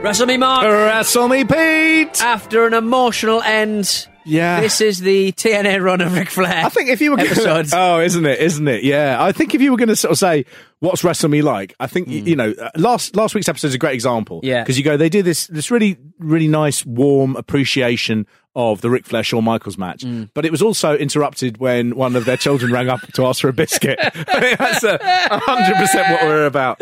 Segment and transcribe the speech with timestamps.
[0.00, 0.62] Wrestle me, Mark.
[0.64, 2.22] Wrestle me, Pete.
[2.22, 4.60] After an emotional end, Yeah.
[4.60, 6.64] this is the TNA run of Ric Flair.
[6.64, 7.72] I think if you were going episodes.
[7.76, 8.38] oh, isn't it?
[8.38, 8.84] Isn't it?
[8.84, 9.22] Yeah.
[9.22, 10.46] I think if you were going to sort of say
[10.80, 13.74] what's Wrestle Me like, I think y you know uh, last last week's episode is
[13.74, 14.40] a great example.
[14.40, 14.46] Hmm.
[14.46, 14.62] Yeah.
[14.62, 18.26] because you go they do this this really really nice warm appreciation
[18.56, 20.24] of the Ric Flair Shawn Michaels match, Hmm.
[20.34, 23.48] but it was also interrupted when one of their children rang up to ask for
[23.48, 23.98] a biscuit.
[24.02, 24.98] I that's a
[25.44, 26.80] hundred percent what we're about.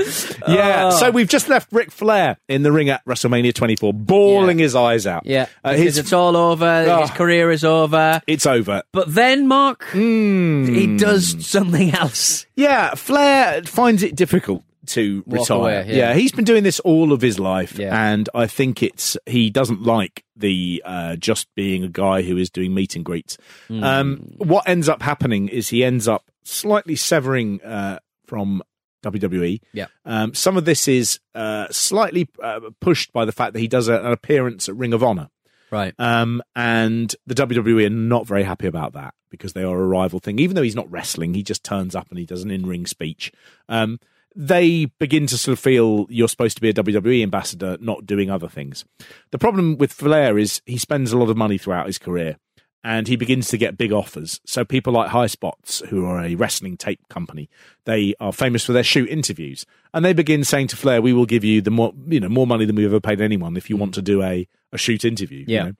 [0.48, 0.90] Yeah.
[0.92, 0.96] Oh.
[0.98, 4.62] So we've just left Ric Flair in the ring at WrestleMania 24, bawling Yeah.
[4.62, 5.26] his eyes out.
[5.26, 6.80] yeah, Uh, his- it's all over.
[7.00, 7.14] His Oh.
[7.14, 8.22] career is over.
[8.26, 8.82] it's over.
[8.92, 10.72] But then, Mark, Hmm.
[10.72, 12.46] he does something else.
[12.54, 15.58] Yeah, Flair finds it difficult to Walk retire.
[15.58, 16.14] away, yeah.
[16.14, 18.08] he's been doing this all of his life, Yeah.
[18.10, 22.50] and I think it's he doesn't like the uh, just being a guy who is
[22.50, 23.36] doing meet and greets.
[23.68, 23.82] Hmm.
[23.82, 28.62] Um, what ends up happening is he ends up slightly severing uh, from
[29.04, 29.60] WWE.
[29.72, 29.86] Yeah.
[30.04, 33.88] Um, some of this is uh, slightly uh, pushed by the fact that he does
[33.88, 35.28] a, an appearance at Ring of Honor.
[35.70, 35.94] Right.
[35.98, 40.18] Um, and the WWE are not very happy about that because they are a rival
[40.20, 40.38] thing.
[40.38, 42.86] Even though he's not wrestling, he just turns up and he does an in ring
[42.86, 43.32] speech.
[43.68, 43.98] Um,
[44.34, 48.30] they begin to sort of feel you're supposed to be a WWE ambassador, not doing
[48.30, 48.84] other things.
[49.30, 52.36] The problem with Flair is he spends a lot of money throughout his career
[52.84, 54.40] and he begins to get big offers.
[54.44, 57.48] So people like High Spots, who are a wrestling tape company,
[57.84, 61.26] they are famous for their shoot interviews, and they begin saying to Flair, "We will
[61.26, 63.76] give you the more, you know, more money than we've ever paid anyone if you
[63.76, 65.62] want to do a a shoot interview." you Yeah.
[65.64, 65.72] know?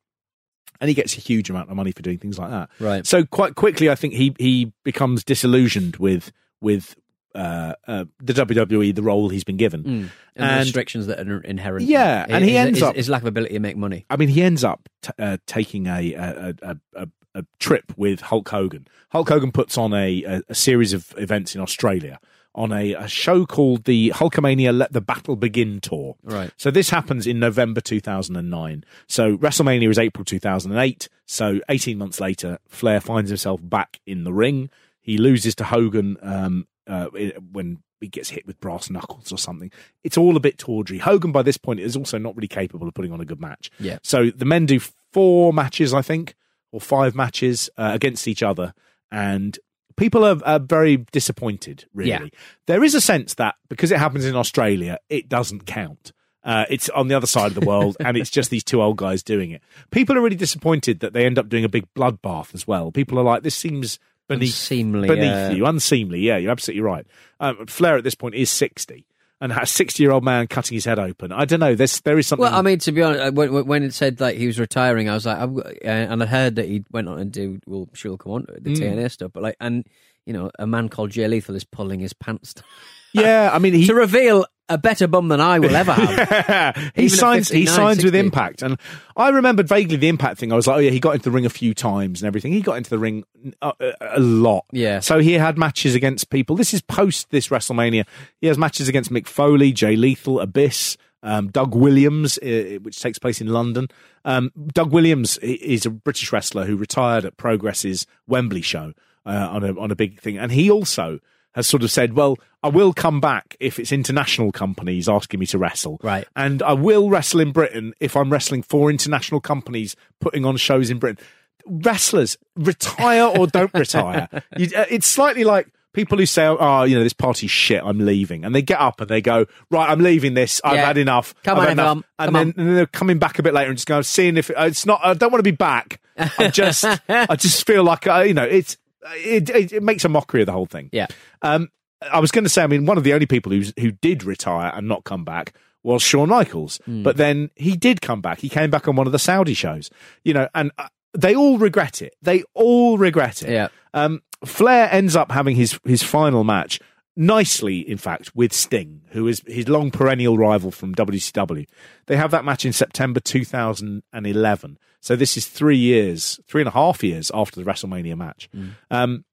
[0.80, 2.70] And he gets a huge amount of money for doing things like that.
[2.80, 3.06] Right.
[3.06, 6.96] So quite quickly, I think he he becomes disillusioned with with
[7.34, 10.10] uh, uh, the WWE, the role he's been given.
[10.34, 11.86] And, the restrictions that are inherent.
[11.86, 14.06] Yeah, and he His- ends his, up- his lack of ability to make money.
[14.08, 18.22] I mean, he ends up t- uh, taking a a, a, a a trip with
[18.22, 18.88] Hulk Hogan.
[19.10, 22.18] Hulk Hogan puts on a, a, a series of events in Australia
[22.56, 26.16] on a, a show called the Hulkamania Let the Battle Begin tour.
[26.24, 26.50] Right.
[26.56, 28.84] So this happens in November 2009.
[29.06, 31.08] So WrestleMania is April 2008.
[31.26, 34.70] So 18 months later, Flair finds himself back in the ring.
[35.00, 37.06] He loses to Hogan um, uh,
[37.52, 39.70] when he gets hit with brass knuckles or something.
[40.02, 40.98] It's all a bit tawdry.
[40.98, 43.70] Hogan, by this point, is also not really capable of putting on a good match.
[43.78, 43.98] Yeah.
[44.02, 44.80] So the men do
[45.12, 46.34] four matches, I think,
[46.72, 48.74] or five matches uh, against each other,
[49.10, 49.58] and
[49.96, 51.84] people are, are very disappointed.
[51.94, 52.26] Really, Yeah.
[52.66, 56.12] there is a sense that because it happens in Australia, it doesn't count.
[56.44, 58.96] Uh, it's on the other side of the world, and it's just these two old
[58.96, 59.62] guys doing it.
[59.90, 62.92] People are really disappointed that they end up doing a big bloodbath as well.
[62.92, 63.98] People are like, "This seems
[64.28, 65.50] beneath Unseemly, beneath yeah.
[65.50, 67.04] you, unseemly." Yeah, you're absolutely right.
[67.40, 69.06] Um, Flair at this point is sixty
[69.40, 71.32] and a sixty-year-old man cutting his head open.
[71.32, 71.74] I don't know.
[71.74, 72.42] There's there is something.
[72.44, 75.08] Well, I mean, to be honest, uh, when, when it said like he was retiring,
[75.08, 77.60] I was like, got- uh, and I heard that he went on and do.
[77.66, 78.76] Well, sure, we'll come on the Mm.
[78.96, 79.86] TNA stuff, but like, and
[80.24, 82.64] you know, a man called Jay Lethal is pulling his pants down
[83.12, 86.76] yeah, I mean, he to reveal a better bum than I will ever have.
[86.94, 88.78] he Even at signs he 59, signs with Impact, and
[89.16, 90.52] I remembered vaguely the Impact thing.
[90.52, 92.52] I was like, oh yeah, he got into the ring a few times and everything.
[92.52, 93.24] He got into the ring
[93.62, 94.64] a, a, a lot.
[94.72, 95.00] Yeah.
[95.00, 96.56] So he had matches against people.
[96.56, 98.06] This is post this WrestleMania.
[98.40, 100.96] He has matches against Mick Foley, Jay Lethal, Abyss.
[101.22, 103.88] Um, Doug Williams, uh, which takes place in London.
[104.24, 108.92] Um, Doug Williams is a British wrestler who retired at Progress's Wembley show
[109.24, 111.18] uh, on a on a big thing, and he also
[111.56, 115.46] has sort of said, "Well, I will come back if it's international companies asking me
[115.46, 116.24] to wrestle, Right.
[116.36, 120.88] And I will wrestle in Britain if I'm wrestling for international companies putting on shows
[120.90, 121.24] in Britain.
[121.68, 124.28] Wrestlers retire or don't retire.
[124.56, 127.82] You, uh, it's slightly like people who say, "Oh, you know, this party's shit.
[127.84, 130.60] I'm leaving," and they get up and they go, "Right, I'm leaving this.
[130.62, 130.86] I've Yeah.
[130.86, 131.34] had enough.
[131.42, 132.54] Come I've on, enough." And Come then, on.
[132.58, 135.00] and then they're coming back a bit later and just going, "Seeing if it's not.
[135.02, 136.00] I don't want to be back.
[136.38, 138.76] I just, I just feel like I, you know, it's
[139.14, 141.06] it, it, it makes a mockery of the whole thing." Yeah.
[141.42, 141.68] Um,
[142.12, 144.22] I was going to say, I mean, one of the only people who's, who did
[144.24, 147.02] retire and not come back was Shawn Michaels, Hmm.
[147.02, 148.40] but then he did come back.
[148.40, 149.88] He came back on one of the Saudi shows,
[150.24, 152.14] you know, and uh, they all regret it.
[152.20, 153.50] They all regret it.
[153.50, 153.68] Yeah.
[153.94, 156.80] Um, Flair ends up having his his final match
[157.16, 161.66] nicely, in fact, with Sting, who is his long perennial rival from WCW.
[162.08, 164.78] They have that match in September 2011.
[165.06, 168.48] So this is three years, three and a half years after the WrestleMania match.
[168.90, 169.24] Um,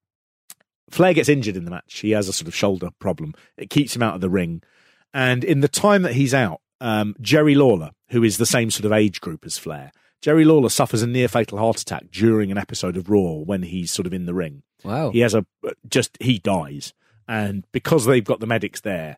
[0.92, 2.02] Flair gets injured in the match.
[2.02, 3.34] He has a sort of shoulder problem.
[3.58, 4.62] It keeps him out of the ring.
[5.16, 8.86] And in the time that he's out, um, Jerry Lawler, who is the same sort
[8.86, 9.92] of age group as Flair,
[10.22, 13.90] Jerry Lawler suffers a near fatal heart attack during an episode of Raw when he's
[13.90, 14.62] sort of in the ring.
[14.84, 15.10] Wow.
[15.10, 15.44] He has a
[15.90, 16.94] just he dies,
[17.28, 19.18] and because they've got the medics there,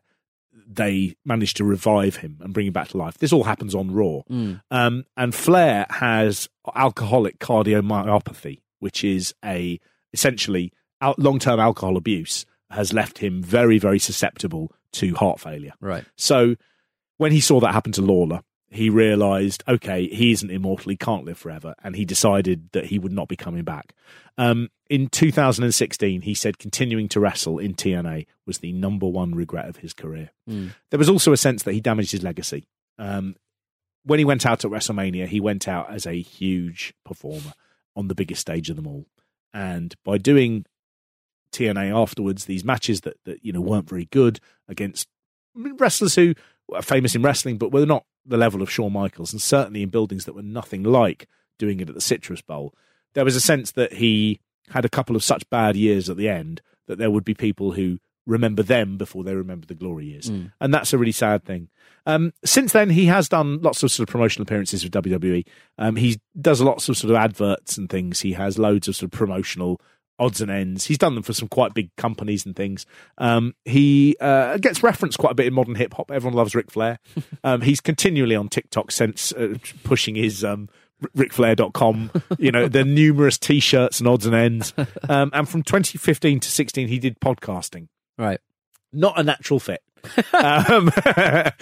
[0.66, 3.18] they managed to revive him and bring him back to life.
[3.18, 4.20] This all happens on Raw,
[4.70, 9.78] um, and Flair has alcoholic cardiomyopathy, which is a
[10.12, 15.74] essentially al- long-term alcohol abuse has left him very very susceptible to heart failure.
[15.80, 16.04] Right.
[16.16, 16.56] So
[17.18, 21.24] when he saw that happen to Lawler, he realised, okay, he isn't immortal, he can't
[21.24, 23.94] live forever, and he decided that he would not be coming back.
[24.38, 29.68] Um, in 2016, he said continuing to wrestle in TNA was the number one regret
[29.68, 30.30] of his career.
[30.90, 32.66] There was also a sense that he damaged his legacy.
[32.98, 33.36] Um,
[34.04, 37.52] when he went out at WrestleMania, he went out as a huge performer
[37.96, 39.06] on the biggest stage of them all.
[39.52, 40.66] And by doing
[41.52, 45.08] TNA afterwards, these matches that, that you know weren't very good against
[45.54, 46.34] wrestlers who
[46.82, 50.24] famous in wrestling, but were not the level of Shawn Michaels, and certainly in buildings
[50.24, 51.28] that were nothing like
[51.58, 52.74] doing it at the Citrus Bowl.
[53.14, 54.40] There was a sense that he
[54.70, 57.72] had a couple of such bad years at the end that there would be people
[57.72, 60.28] who remember them before they remember the glory years,
[60.60, 61.68] and that's a really sad thing.
[62.06, 65.44] Um, since then, he has done lots of sort of promotional appearances with WWE.
[65.78, 68.20] Um, he does lots of sort of adverts and things.
[68.20, 69.80] He has loads of sort of promotional
[70.18, 70.86] odds and ends.
[70.86, 72.86] He's done them for some quite big companies and things.
[73.18, 76.10] Um, he uh, gets referenced quite a bit in modern hip hop.
[76.10, 76.98] Everyone loves Ric Flair.
[77.44, 79.54] Um, he's continually on TikTok since uh,
[79.84, 80.68] pushing his um,
[81.16, 84.72] RicFlair.com, you know, the numerous t shirts and odds and ends.
[85.08, 87.86] Um, and from 2015 to 16, he did podcasting
[88.18, 88.40] Right.
[88.92, 89.80] not a natural fit.
[90.32, 90.90] um,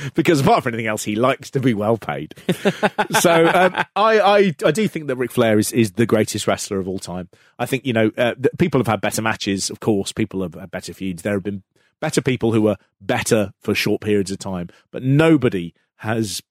[0.14, 2.34] because apart from anything else, he likes to be well paid.
[3.20, 6.78] so um, I, I, I do think that Ric Flair is, is the greatest wrestler
[6.78, 7.28] of all time.
[7.58, 9.70] I think you know uh, people have had better matches.
[9.70, 11.22] Of course, people have had better feuds.
[11.22, 11.62] There have been
[12.00, 16.42] better people who were better for short periods of time, but nobody has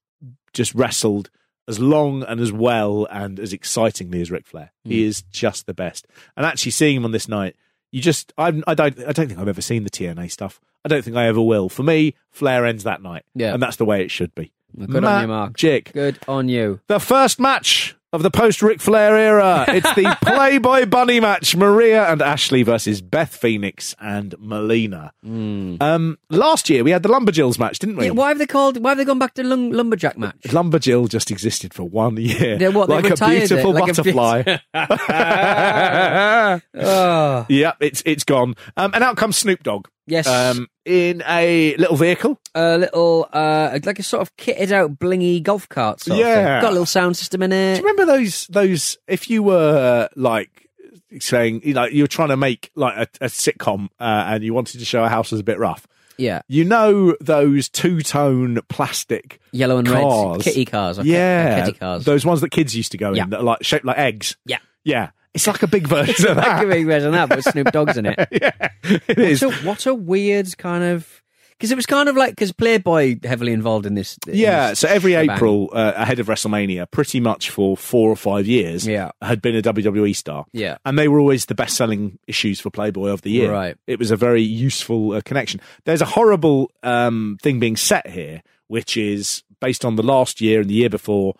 [0.52, 1.30] just wrestled
[1.66, 4.72] as long and as well and as excitingly as Ric Flair.
[4.84, 6.06] He is just the best.
[6.36, 7.56] And actually, seeing him on this night,
[7.94, 10.60] you just I'm, I don't I don't think I've ever seen the TNA stuff.
[10.84, 11.68] I don't think I ever will.
[11.68, 13.54] For me, Flair ends that night, Yeah.
[13.54, 14.52] and that's the way it should be.
[14.76, 15.56] Good on you, Mark.
[15.92, 16.80] Good on you.
[16.88, 19.64] The first match of the post Ric Flair era.
[19.68, 25.12] It's the Playboy Bunny match: Maria and Ashley versus Beth Phoenix and Melina.
[25.24, 28.06] Um, last year we had the Lumberjills match, didn't we?
[28.06, 28.82] Yeah, why have they called?
[28.82, 30.40] Why have they gone back to lung, lumberjack match?
[30.44, 33.94] Lumberjill just existed for one year, Yeah, what, like a retired it, beautiful like a
[33.94, 34.56] butterfly.
[36.76, 38.54] Oh, yeah, it's it's gone.
[38.76, 39.88] Um, and out comes Snoop Dogg.
[40.06, 40.26] Yes.
[40.26, 42.38] um, in a little vehicle.
[42.54, 46.00] a little, uh, like a sort of kitted out blingy golf cart.
[46.00, 46.34] Sort of thing.
[46.34, 46.60] Yeah.
[46.60, 47.74] got a little sound system in it.
[47.76, 48.98] Do you remember those those?
[49.08, 50.68] If you were like
[51.20, 54.52] saying, you know, you were trying to make like a, a sitcom uh, and you
[54.52, 55.86] wanted to show a house was a bit rough.
[56.16, 60.36] Yeah, You know those two tone plastic yellow and cars.
[60.36, 62.04] red kitty cars, or yeah, kitty cars.
[62.04, 63.24] those ones that kids used to go Yeah.
[63.24, 64.36] in that are like shaped like eggs.
[64.46, 66.68] yeah, Yeah, it's like a big version of like a that.
[66.68, 68.16] big version of that, but Snoop Dogg's in it.
[68.30, 69.42] yeah, it What is.
[69.42, 73.52] a, what a weird kind of because it was kind of like because Playboy heavily
[73.52, 74.18] involved in this.
[74.26, 75.36] in Yeah, this so every shebang.
[75.36, 79.12] April uh, ahead of WrestleMania, pretty much for four or five years, Yeah.
[79.22, 80.46] had been a WWE star.
[80.52, 80.78] Yeah.
[80.84, 83.52] and they were always the best-selling issues for Playboy of the year.
[83.52, 83.76] Right.
[83.86, 85.60] it was a very useful uh, connection.
[85.84, 90.60] There's a horrible um, thing being set here, which is based on the last year
[90.60, 91.34] and the year before.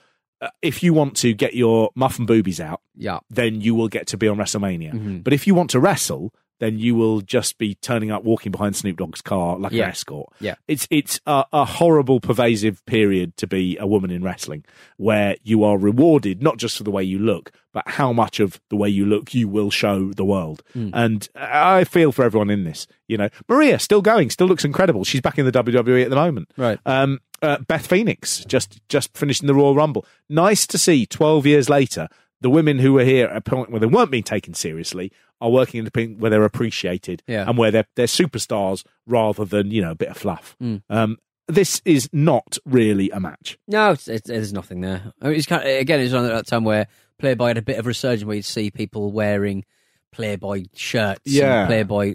[0.44, 4.06] Uh, if you want to get your muffin boobies out, Yeah, then you will get
[4.08, 4.92] to be on WrestleMania.
[4.92, 5.18] Mm-hmm.
[5.18, 8.76] But if you want to wrestle, then you will just be turning up, walking behind
[8.76, 9.84] Snoop Dogg's car like Yeah.
[9.84, 10.32] an escort.
[10.40, 10.54] Yeah.
[10.68, 14.64] it's it's a, a horrible, pervasive period to be a woman in wrestling,
[14.96, 18.60] where you are rewarded not just for the way you look, but how much of
[18.70, 20.62] the way you look you will show the world.
[20.74, 20.90] Hmm.
[20.92, 22.86] And I feel for everyone in this.
[23.08, 25.02] You know, Maria still going, still looks incredible.
[25.04, 26.50] She's back in the WWE at the moment.
[26.56, 26.78] Right.
[26.86, 30.04] Um, uh, Beth Phoenix just just finished in the Royal Rumble.
[30.28, 31.06] Nice to see.
[31.06, 32.08] Twelve years later,
[32.40, 35.50] the women who were here at a point where they weren't being taken seriously are
[35.50, 37.48] working in the pink where they're appreciated Yeah.
[37.48, 40.56] and where they're they're superstars rather than you know a bit of fluff.
[40.88, 43.58] Um, this is not really a match.
[43.68, 45.12] No, it's, it's, there's nothing there.
[45.20, 46.86] I mean, it's kind of, again, it's around that time where
[47.18, 49.64] Playboy had a bit of a resurgence where you'd see people wearing
[50.10, 51.60] Playboy shirts, Yeah.
[51.62, 52.14] and Playboy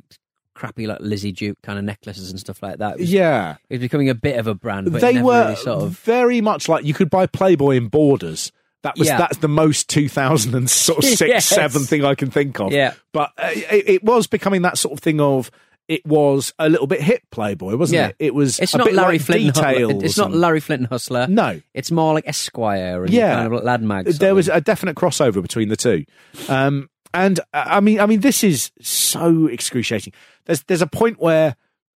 [0.59, 2.95] crappy like Lizzie Duke kind of necklaces and stuff like that.
[2.95, 5.55] It was, Yeah, it was becoming a bit of a brand, but they were really
[5.55, 5.97] sort of.
[5.99, 8.51] very much like you could buy Playboy in Borders.
[8.83, 9.17] That was Yeah.
[9.17, 11.45] that's the most 2000 and sort of six Yes.
[11.45, 12.71] seven thing I can think of.
[12.71, 12.93] Yeah.
[13.13, 15.49] but uh, it, it was becoming that sort of thing of.
[15.89, 18.07] It was a little bit hip Playboy, wasn't Yeah.
[18.09, 18.15] it?
[18.19, 18.59] It was.
[18.59, 19.55] It's a not bit Larry like Flynt.
[19.55, 21.25] Details It's not Larry Flynt and Hustler.
[21.27, 21.59] No.
[21.73, 23.33] it's more like Esquire and Yeah.
[23.33, 24.05] kind of like Lad Mag.
[24.05, 26.05] there was a definite crossover between the two.
[26.47, 30.13] Um, and uh, I mean, I mean, this is so excruciating.
[30.45, 31.55] There's there's a point where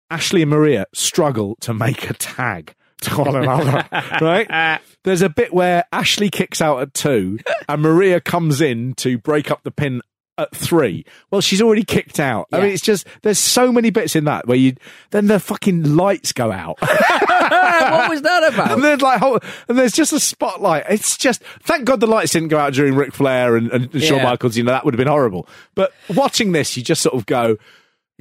[0.09, 3.87] Ashley and Maria struggle to make a tag to one another,
[4.21, 4.79] right?
[5.03, 9.51] There's a bit where Ashley kicks out at two, and Maria comes in to break
[9.51, 10.01] up the pin
[10.37, 11.05] at three.
[11.29, 12.47] Well, she's already kicked out.
[12.51, 14.75] I mean, it's just there's so many bits in that where you
[15.11, 16.77] then the fucking lights go out.
[16.81, 18.71] what was that about?
[18.71, 20.85] And there's like, whole, and there's just a spotlight.
[20.89, 24.17] It's just, thank God the lights didn't go out during Ric Flair and, and Shawn
[24.19, 24.23] Yeah.
[24.23, 24.57] Michaels.
[24.57, 25.47] You know that would have been horrible.
[25.75, 27.57] But watching this, you just sort of go.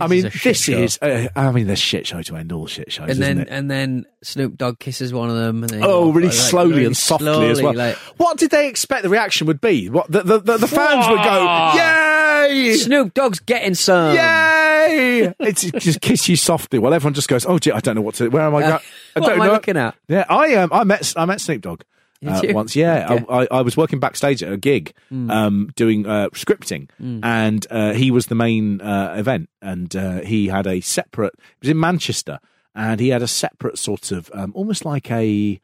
[0.05, 0.73] I mean, is this show.
[0.73, 0.99] is.
[1.01, 3.49] Uh, I mean, there's shit show to end all shit shows, and then it?
[3.51, 5.63] and then Snoop Dogg kisses one of them.
[5.65, 7.75] And Oh, really like, slowly really and softly as well.
[7.75, 9.89] like- what did they expect the reaction would be?
[9.89, 12.75] What the the, the, the fans would go, "Yay!
[12.77, 14.15] Snoop Dogg's getting some.
[14.17, 16.79] Yay!" it's just kiss you softly.
[16.79, 18.29] Well, everyone just goes, "Oh, gee, I don't know what to.
[18.29, 18.79] Where am I Uh?
[19.17, 19.95] I what don't am I know." looking at?
[20.09, 21.83] Yeah, I um, I met I met Snoop Dogg
[22.27, 22.75] uh, once.
[22.77, 23.25] Yeah, Okay.
[23.31, 25.31] I, I, I was working backstage at a gig, Hmm.
[25.31, 26.89] um, doing uh, scripting,
[27.23, 31.35] and uh, he was the main uh, event, and uh, he had a separate.
[31.35, 32.39] It was in Manchester,
[32.75, 35.61] and he had a separate sort of, um, almost like a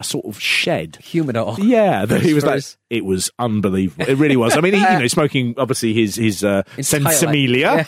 [0.00, 0.96] a sort of shed.
[1.00, 1.56] Humidor.
[1.62, 4.04] Yeah, that he was like, it was unbelievable.
[4.08, 4.56] It really was.
[4.56, 7.86] I mean, he, you know, smoking obviously his his uh, Sensimilia.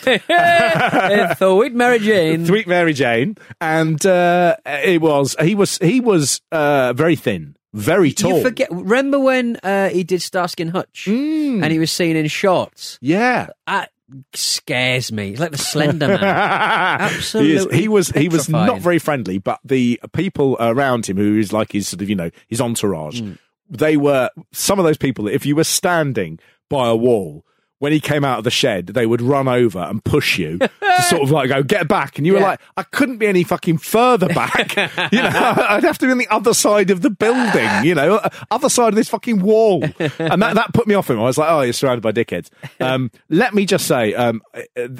[1.37, 2.45] Sweet Mary Jane.
[2.45, 8.11] Sweet Mary Jane, and uh, it was he was he was uh, very thin, very
[8.11, 8.37] tall.
[8.37, 8.69] You forget.
[8.71, 11.61] Remember when uh, he did Starsky and Hutch, Mm.
[11.63, 12.97] and he was seen in shorts?
[13.01, 13.91] Yeah, That
[14.33, 15.35] scares me.
[15.35, 16.19] Like the Slender Man.
[16.19, 17.81] he, Absolutely is.
[17.81, 21.71] he was he was not very friendly, but the people around him, who is like
[21.71, 23.37] his sort of you know his entourage, Mm.
[23.69, 25.27] they were some of those people.
[25.27, 26.39] If you were standing
[26.69, 27.45] by a wall.
[27.79, 31.01] When he came out of the shed, they would run over and push you to
[31.09, 32.45] sort of like go get back, and you were Yeah.
[32.45, 34.75] like, I couldn't be any fucking further back.
[35.11, 37.69] you know, I'd have to be on the other side of the building.
[37.83, 41.19] You know, other side of this fucking wall, and that that put me off him.
[41.19, 42.49] I was like, oh, you're surrounded by dickheads.
[42.79, 44.41] Um, let me just say, um,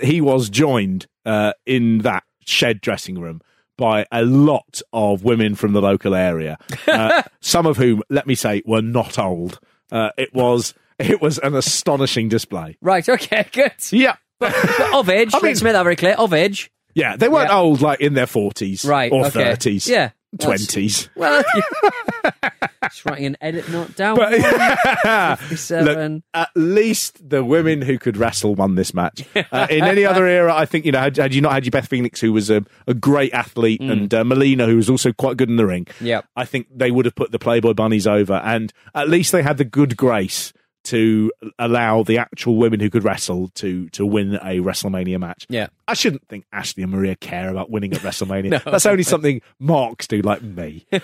[0.01, 3.41] he was joined uh, in that shed dressing room
[3.77, 8.36] by a lot of women from the local area, uh, some of whom, let me
[8.36, 9.60] say, were not old.
[9.91, 12.78] Uh, it was it was an astonishing display.
[12.82, 13.08] Right.
[13.08, 13.48] Okay.
[13.52, 13.74] Good.
[13.92, 14.16] Yeah.
[14.40, 14.54] But
[14.94, 15.34] of age.
[15.34, 16.14] I mean- let's make that very clear.
[16.14, 16.72] Of age.
[16.94, 17.58] Yeah, they weren't Yeah.
[17.58, 19.12] old like in their forties, Right.
[19.12, 19.30] or okay.
[19.44, 20.12] thirties, Yeah.
[20.40, 21.10] Twenties.
[21.16, 21.44] Well,
[22.84, 24.18] just writing an edit note down.
[24.18, 29.24] But look, at least the women who could wrestle won this match.
[29.52, 31.72] Uh, in any other era, I think you know had, had you not had your
[31.72, 35.38] Beth Phoenix, who was a, a great athlete, and uh, Melina, who was also quite
[35.38, 35.86] good in the ring.
[35.86, 36.06] Mm.
[36.08, 36.25] Yep.
[36.36, 39.58] I think they would have put the Playboy bunnies over, and at least they had
[39.58, 40.54] the good grace
[40.86, 45.46] to allow the actual women who could wrestle to to win a WrestleMania match.
[45.50, 45.68] Yeah.
[45.88, 48.63] I shouldn't think Ashley and Maria care about winning at WrestleMania.
[48.72, 50.86] That's only something marks do, like me.
[50.92, 51.01] They're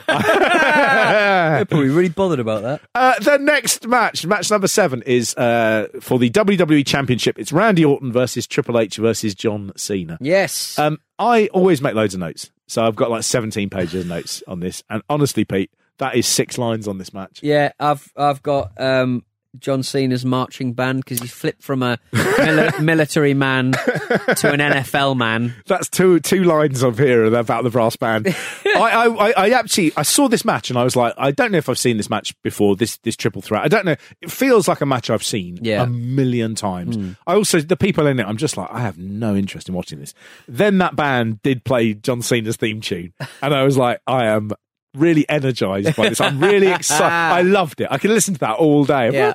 [1.66, 2.82] probably really bothered about that.
[2.96, 7.38] Uh, the next match, match number seven, is uh, for the WWE Championship.
[7.38, 10.18] It's Randy Orton versus Triple H versus John Cena.
[10.20, 10.80] Yes.
[10.80, 14.42] Um, I always make loads of notes, so I've got like 17 pages of notes
[14.48, 14.84] on this.
[14.90, 17.40] And honestly, Pete, that is six lines on this match.
[17.44, 19.24] yeah, I've I've got um,
[19.60, 25.18] John Cena's marching band because he's flipped from a mili- military man to an NFL
[25.18, 25.54] man.
[25.68, 28.28] That's two two lines of here about the brass band.
[28.66, 31.52] I, I, I, I actually I saw this match and I was like, I don't
[31.52, 32.76] know if I've seen this match before.
[32.76, 33.64] This this triple threat.
[33.64, 33.96] I don't know.
[34.22, 35.84] It feels like a match I've seen Yeah.
[35.84, 36.96] a million times.
[36.96, 37.12] Hmm.
[37.28, 38.26] I also the people in it.
[38.26, 40.14] I'm just like, I have no interest in watching this.
[40.48, 44.52] Then that band did play John Cena's theme tune, and I was like, I am.
[44.94, 46.20] Really energized by this.
[46.20, 47.06] I'm really excited.
[47.14, 47.88] I loved it.
[47.90, 49.12] I can listen to that all day.
[49.12, 49.34] Yeah.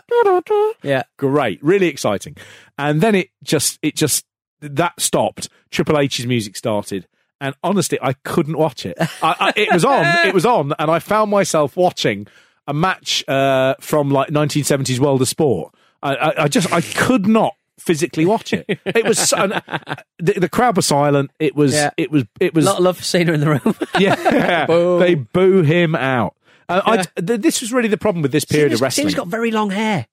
[0.83, 1.03] Yeah.
[1.17, 2.37] great, really exciting.
[2.79, 4.25] And then it just, it just,
[4.61, 5.49] that stopped.
[5.71, 7.07] Triple H's music started.
[7.41, 8.97] And honestly, I couldn't watch it.
[9.01, 12.27] I, I, it was on, it was on, and I found myself watching
[12.67, 15.75] a match uh, from like 1970s World of Sport.
[16.03, 18.64] I, I, I just, I could not physically watch it.
[18.85, 21.30] It was, so, uh, the, the crowd was silent.
[21.38, 21.90] It was, Yeah.
[21.97, 23.76] it was, it was, a lot of love for Cena in the room.
[23.99, 24.99] yeah, Boo.
[24.99, 26.35] they boo him out.
[26.68, 29.04] Uh, I, th- this was really the problem with this period of wrestling.
[29.04, 30.06] Cena's got very long hair.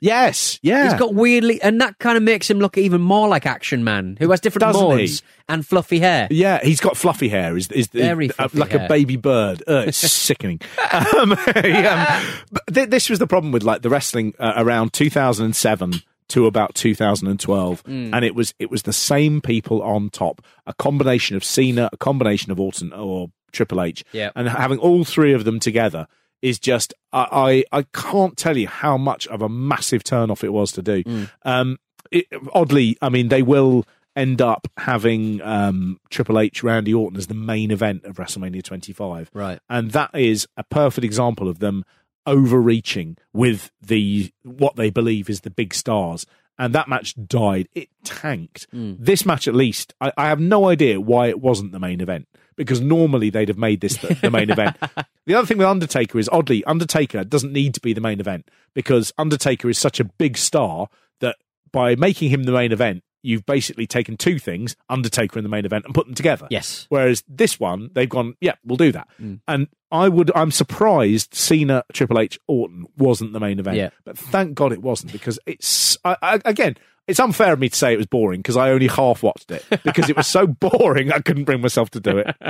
[0.00, 0.84] Yes, yeah.
[0.90, 4.16] He's got weirdly, and that kind of makes him look even more like Action Man,
[4.20, 5.18] who has different Doesn't he?
[5.48, 6.28] and fluffy hair.
[6.30, 7.56] Yeah, he's got fluffy hair.
[7.56, 8.84] Is is Very uh, like hair.
[8.84, 9.60] a baby bird?
[9.66, 10.60] Uh, it's sickening.
[10.92, 14.92] um, he, um, but th- this was the problem with like the wrestling uh, around
[14.92, 15.94] 2007
[16.28, 18.10] to about 2012, Mm.
[18.14, 20.42] and it was it was the same people on top.
[20.66, 24.30] A combination of Cena, a combination of Orton or Triple H, Yeah.
[24.36, 26.06] and having all three of them together
[26.42, 30.44] is just I, I I can't tell you how much of a massive turn off
[30.44, 31.02] it was to do.
[31.04, 31.30] Mm.
[31.44, 31.78] Um,
[32.10, 33.84] it, oddly, I mean, they will
[34.16, 39.30] end up having um, Triple H Randy Orton as the main event of WrestleMania 25,
[39.32, 39.60] Right.
[39.68, 41.84] and that is a perfect example of them
[42.28, 46.26] overreaching with the what they believe is the big stars.
[46.60, 47.68] And that match died.
[47.72, 48.66] It tanked.
[48.72, 48.94] Hmm.
[48.98, 52.26] This match, at least, I, I have no idea why it wasn't the main event
[52.56, 54.76] because normally they'd have made this the, the main event.
[55.26, 58.48] The other thing with Undertaker is oddly, Undertaker doesn't need to be the main event
[58.72, 60.88] because Undertaker is such a big star
[61.20, 61.36] that
[61.70, 65.66] by making him the main event, you've basically taken two things, Undertaker in the main
[65.66, 66.46] event, and put them together.
[66.50, 66.86] Yes.
[66.88, 69.06] Whereas this one, they've gone, yeah, we'll do that.
[69.20, 69.40] Mm.
[69.46, 73.76] And I would, I'm surprised Cena, Triple H, Orton wasn't the main event.
[73.76, 73.90] Yeah.
[74.04, 76.76] But thank God it wasn't because it's, I, I, again,
[77.08, 79.64] it's unfair of me to say it was boring because I only half watched it
[79.82, 82.34] because it was so boring I couldn't bring myself to do it.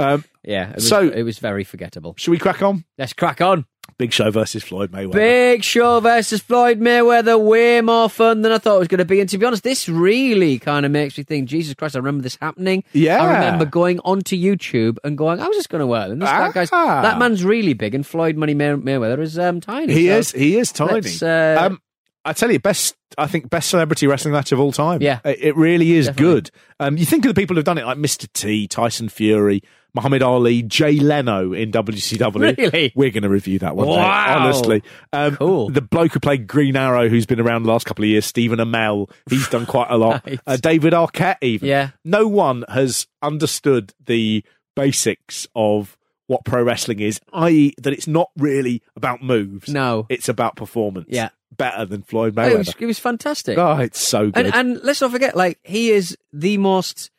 [0.00, 0.70] Um, Yeah.
[0.70, 2.14] It was, So- it was very forgettable.
[2.18, 2.84] should we crack on?
[2.98, 3.64] Let's crack on.
[3.98, 5.12] Big Show versus Floyd Mayweather.
[5.12, 9.04] Big Show versus Floyd Mayweather, way more fun than I thought it was going to
[9.04, 9.20] be.
[9.20, 12.22] And to be honest, this really kind of makes me think, Jesus Christ, I remember
[12.22, 12.82] this happening.
[12.92, 13.20] Yeah.
[13.20, 16.08] I remember going onto YouTube and going, I was just going to work.
[16.10, 17.02] And this that guy's Ah.
[17.02, 19.92] that man's really big, and Floyd Money May- Mayweather is um, tiny.
[19.92, 20.30] He So is.
[20.32, 21.10] He is tiny.
[21.22, 21.80] uh, um,
[22.24, 22.96] I tell you, best.
[23.18, 25.02] I think best celebrity wrestling match of all time.
[25.02, 25.20] Yeah.
[25.24, 26.34] it, it really is Definitely.
[26.34, 26.50] good.
[26.78, 28.30] Um, you think of the people who've done it, like Mr.
[28.32, 29.62] T, Tyson Fury,
[29.94, 32.56] Muhammad Ali, Jay Leno in WCW.
[32.56, 32.92] Really?
[32.94, 33.94] We're going to review that one day.
[33.96, 34.44] Wow.
[34.44, 35.70] Honestly, um, Cool.
[35.70, 38.58] The bloke who played Green Arrow, who's been around the last couple of years, Stephen
[38.60, 39.10] Amell.
[39.28, 40.22] He's done quite a lot.
[40.26, 40.40] Right.
[40.46, 41.68] uh, David Arquette, even.
[41.68, 41.90] Yeah.
[42.04, 44.44] No one has understood the
[44.76, 45.96] basics of
[46.30, 49.68] what pro wrestling is, i.e., that it's not really about moves.
[49.68, 50.06] No.
[50.08, 51.08] It's about performance.
[51.10, 51.30] Yeah.
[51.56, 52.82] Better than Floyd Oh, it, was, Mayweather.
[52.82, 53.58] it was fantastic.
[53.58, 54.46] Oh, it's so good.
[54.46, 57.10] and, and let's not forget, like, he is the most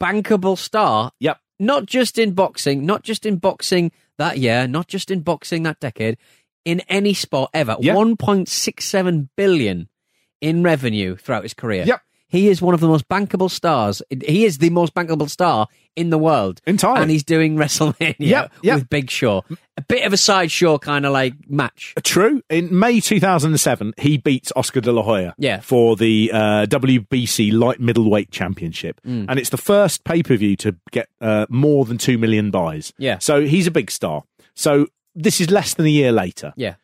[0.00, 1.40] bankable star yep.
[1.58, 5.80] not just in boxing, not just in boxing that year, not just in boxing that
[5.80, 6.16] decade,
[6.64, 7.76] in any sport ever.
[7.80, 7.94] Yeah.
[7.94, 9.88] 1.67 billion
[10.40, 11.84] in revenue throughout his career.
[11.84, 12.00] Yep.
[12.28, 14.02] He is one of the most bankable stars.
[14.10, 16.60] He is the most bankable star in the world.
[16.66, 17.02] Entirely.
[17.02, 18.74] And he's doing WrestleMania Yep, yep.
[18.74, 19.44] with Big Show.
[19.76, 21.94] A bit of a sideshow kind of like match.
[22.02, 22.42] True.
[22.50, 25.60] In May 2007, he beats Oscar de la Hoya Yeah.
[25.60, 29.00] for the uh, WBC light middleweight championship.
[29.06, 29.26] Mm.
[29.28, 32.92] And it's the first pay per view to get uh, more than 2 million buys.
[32.98, 33.18] Yeah.
[33.20, 34.24] So he's a big star.
[34.54, 36.52] So this is less than a year later.
[36.56, 36.74] Yeah.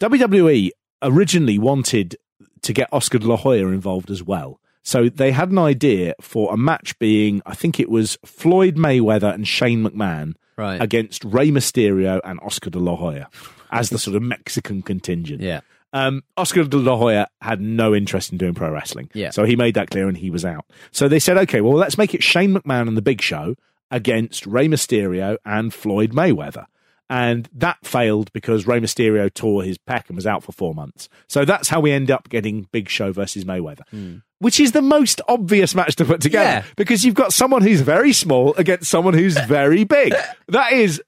[0.00, 0.70] WWE
[1.02, 2.16] originally wanted
[2.62, 4.59] to get Oscar de la Hoya involved as well.
[4.82, 9.32] So they had an idea for a match being, I think it was Floyd Mayweather
[9.34, 10.80] and Shane McMahon Right.
[10.80, 13.28] against Rey Mysterio and Oscar de la Hoya
[13.70, 15.40] as the sort of Mexican contingent.
[15.42, 15.60] Yeah.
[15.92, 19.10] Um, Oscar de la Hoya had no interest in doing pro wrestling.
[19.12, 19.30] Yeah.
[19.30, 20.64] So he made that clear and he was out.
[20.92, 23.56] So they said, okay, well, let's make it Shane McMahon and the Big Show
[23.90, 26.66] against Rey Mysterio and Floyd Mayweather.
[27.08, 31.08] And that failed because Rey Mysterio tore his pec and was out for four months.
[31.26, 35.20] So that's how we end up getting Big Show versus Mayweather, which is the most
[35.28, 36.64] obvious match to put together Yeah.
[36.76, 40.12] because you've got someone who's very small against someone who's very big.
[40.48, 41.00] that is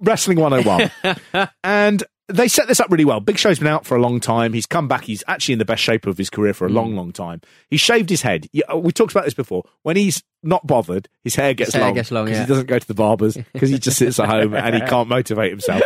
[0.00, 1.48] Wrestling 101.
[1.64, 3.20] and they set this up really well.
[3.20, 4.52] Big Show's been out for a long time.
[4.52, 5.04] He's come back.
[5.04, 6.96] He's actually in the best shape of his career for a long, Mm.
[6.96, 7.40] long time.
[7.70, 8.48] He shaved his head.
[8.74, 9.62] We talked about this before.
[9.82, 11.94] When he's not bothered, his hair gets hair long.
[11.94, 12.40] gets long, yeah.
[12.40, 15.08] he doesn't go to the barbers because he just sits at home and he can't
[15.18, 15.82] motivate himself.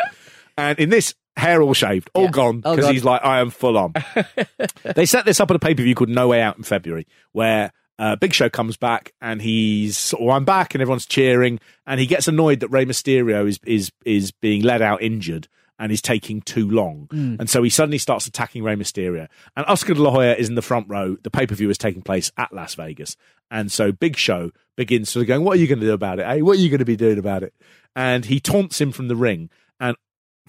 [0.57, 2.31] And in this, hair all shaved, all Yeah.
[2.31, 2.95] gone All because gone.
[2.95, 3.95] he's like, I am full on.
[4.95, 7.07] they set this up at a pay per view called No Way Out in February,
[7.33, 12.01] where uh, Big Show comes back and he's, oh, I'm back, and everyone's cheering, and
[12.01, 15.49] he gets annoyed that Rey Mysterio is is is being led out injured
[15.79, 19.29] and is taking too long, and so he suddenly starts attacking Rey Mysterio.
[19.57, 21.17] And Oscar De La Hoya is in the front row.
[21.23, 23.17] The pay per view is taking place at Las Vegas,
[23.51, 26.19] and so Big Show begins sort of going, "What are you going to do about
[26.21, 26.27] it?
[26.27, 27.55] Hey, what are you going to be doing about it?"
[27.97, 29.51] And he taunts him from the ring,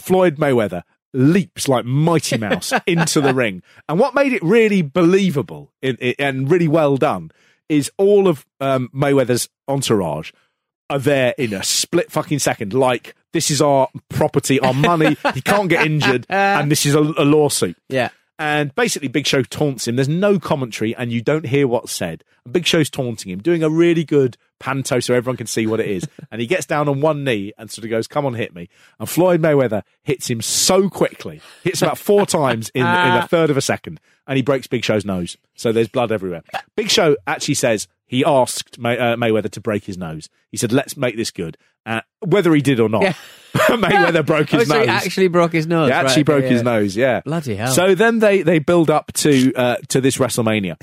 [0.01, 0.83] Floyd Mayweather
[1.13, 3.63] leaps like Mighty Mouse into the ring.
[3.89, 7.31] And what made it really believable in, in- and really well done
[7.69, 10.31] is all of um, Mayweather's entourage
[10.89, 12.73] are there in a split fucking second.
[12.73, 15.15] Like, this is our property, our money.
[15.33, 17.77] he can't get injured, and this is a, a lawsuit.
[17.87, 18.09] Yeah.
[18.37, 19.95] And basically, Big Show taunts him.
[19.95, 22.23] There's no commentary, and you don't hear what's said.
[22.51, 25.87] Big Show's taunting him, doing a really good panto so everyone can see what it
[25.87, 26.07] is.
[26.31, 28.69] And he gets down on one knee and sort of goes, "Come on, hit me."
[28.99, 33.49] And Floyd Mayweather hits him so quickly, hits about four times in, in a third
[33.49, 35.35] of a second, and he breaks Big Show's nose.
[35.55, 36.43] So there's blood everywhere.
[36.77, 40.29] Big Show actually says he asked May, uh, Mayweather to break his nose.
[40.51, 43.13] He said, "Let's make this good." Uh, whether he did or not, Yeah.
[43.53, 44.85] Mayweather broke his oh, so nose.
[44.85, 45.89] he actually broke his nose.
[45.89, 46.95] He actually right, broke okay, his nose.
[46.95, 47.73] Yeah, Bloody hell.
[47.73, 50.77] So then they they build up to uh, to this WrestleMania.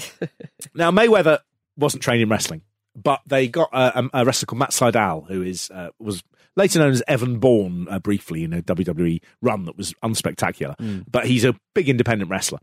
[0.74, 1.38] now Mayweather
[1.78, 2.62] wasn't trained in wrestling,
[3.02, 6.22] but they got a, a wrestler called Matt Sydal, who is uh, was
[6.56, 10.78] later known as Evan Bourne uh, briefly in a WWE run that was unspectacular.
[10.78, 11.00] Hmm.
[11.10, 12.58] But he's a big independent wrestler.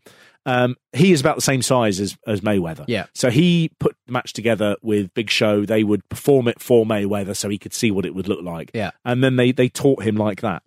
[0.45, 2.85] Um, he is about the same size as, as Mayweather.
[2.87, 3.07] Yeah.
[3.15, 5.65] So he put the match together with Big Show.
[5.65, 8.69] They would perform it for Mayweather so he could see what it would look like.
[8.73, 8.91] Yeah.
[9.03, 10.61] And then they, they taught him like that.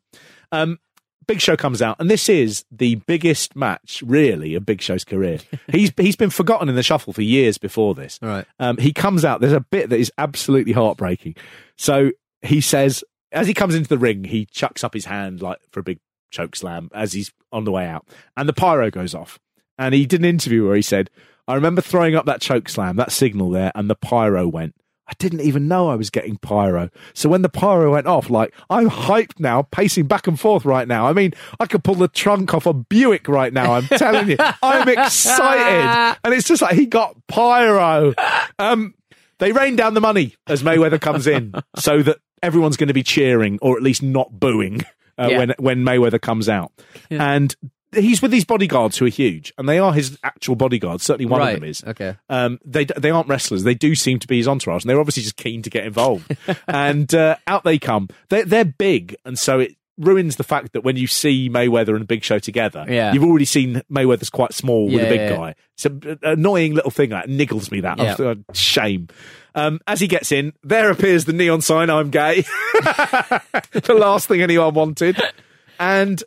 [0.51, 0.81] Um,
[1.29, 5.39] Big Show comes out, and this is the biggest match, really, of Big Show's career.
[5.71, 8.19] he's he's been forgotten in the shuffle for years before this.
[8.23, 8.47] Right.
[8.59, 9.41] Um, he comes out.
[9.41, 11.37] There's a bit that is absolutely heartbreaking.
[11.77, 15.59] So he says, as he comes into the ring, he chucks up his hand like
[15.71, 19.15] for a big choke slam as he's on the way out, and the pyro goes
[19.15, 19.39] off.
[19.77, 21.11] And he did an interview where he said,
[21.47, 24.75] "I remember throwing up that choke slam, that signal there, and the pyro went."
[25.09, 26.91] I didn't even know I was getting pyro.
[27.15, 30.87] So when the pyro went off, like, I'm hyped now, pacing back and forth right
[30.87, 31.07] now.
[31.07, 33.73] I mean, I could pull the trunk off a Buick right now.
[33.75, 36.19] I'm telling you, I'm excited.
[36.25, 38.13] And it's just like he got pyro.
[38.59, 38.95] Um,
[39.39, 43.03] they rain down the money as Mayweather comes in so that everyone's going to be
[43.03, 44.83] cheering or at least not booing
[45.19, 45.39] uh, Yeah.
[45.39, 46.73] when, when Mayweather comes out.
[47.11, 47.55] And
[47.93, 51.03] he's with these bodyguards who are huge and they are his actual bodyguards.
[51.05, 51.55] Certainly one right.
[51.55, 51.83] of them is.
[51.85, 52.17] Okay.
[52.29, 53.65] Um, they they aren't wrestlers.
[53.65, 56.37] They do seem to be his entourage, and they're obviously just keen to get involved.
[56.69, 58.09] and uh, out they come.
[58.29, 62.07] They're they're big, and so it ruins the fact that when you see Mayweather and
[62.07, 63.13] Big Show together, Yeah.
[63.13, 65.37] you've already seen Mayweather's quite small with Yeah, a big yeah, yeah.
[65.37, 65.55] guy.
[65.75, 67.81] It's an annoying little thing that niggles me.
[67.81, 68.13] That Yeah.
[68.15, 69.09] Uh, shame.
[69.57, 72.43] Um, as he gets in, there appears the neon sign "I'm gay."
[72.75, 75.21] the last thing anyone wanted.
[75.79, 76.23] And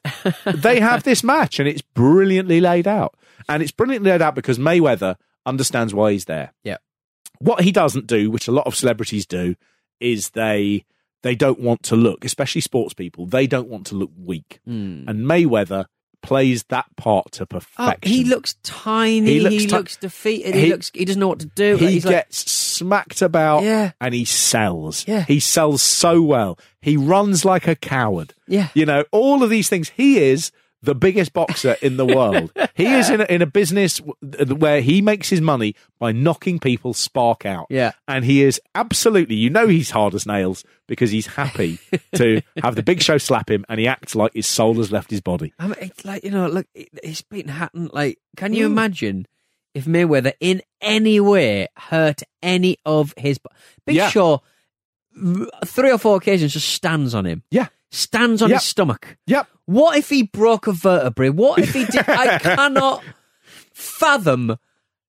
[0.46, 3.16] they have this match, and it's brilliantly laid out.
[3.50, 6.54] And it's brilliantly laid out because Mayweather understands why he's there.
[6.64, 6.78] Yeah.
[7.40, 9.56] What he doesn't do, which a lot of celebrities do,
[10.00, 10.86] is they
[11.24, 13.26] they don't want to look, especially sports people.
[13.26, 15.04] They don't want to look weak, hmm.
[15.08, 15.86] and Mayweather
[16.22, 17.56] plays that part to Hmm.
[17.56, 18.12] Oh, perfection.
[18.12, 19.26] he looks tiny.
[19.26, 20.54] He He looks looks, defeated.
[20.56, 20.92] He, he- looks.
[20.94, 21.78] He doesn't know what to do.
[21.78, 23.92] he He's like- gets smacked about Yeah.
[24.00, 25.06] and he sells.
[25.08, 25.26] Yeah.
[25.26, 26.58] He sells so well.
[26.82, 28.34] He runs like a coward.
[28.48, 28.70] Yeah.
[28.74, 29.90] You know, all of these things.
[29.96, 30.52] He is
[30.84, 32.52] the biggest boxer in the world.
[32.74, 36.60] he is in a, in a business w- where he makes his money by knocking
[36.60, 37.68] people's spark out.
[37.70, 37.92] Yeah.
[38.08, 41.78] And he is absolutely, you know, he's hard as nails because he's happy
[42.16, 45.12] to have the big show slap him and he acts like his soul has left
[45.12, 45.54] his body.
[45.60, 46.66] I mean, it's like you know, look,
[47.04, 47.90] he's beaten Hatton.
[47.94, 48.72] Like, can you Mm.
[48.72, 49.28] imagine
[49.76, 53.40] if Mayweather in any way hurt any of his?
[53.86, 54.10] Big Yeah.
[54.10, 54.42] Show,
[55.66, 57.44] three or four occasions, just stands on him.
[57.52, 57.68] Yeah.
[57.92, 58.60] Stands on Yep.
[58.60, 59.18] his stomach.
[59.28, 59.48] Yep.
[59.66, 61.30] What if he broke a vertebrae?
[61.30, 62.08] What if he did?
[62.08, 63.04] I cannot
[63.74, 64.58] fathom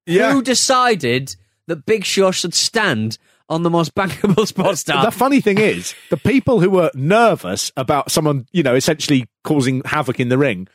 [0.06, 0.32] Yeah.
[0.32, 1.36] who decided
[1.68, 3.18] that Big Show should stand
[3.48, 5.04] on the most bankable sports star.
[5.04, 9.82] The funny thing is, the people who were nervous about someone, you know, essentially causing
[9.84, 10.68] havoc in the ring,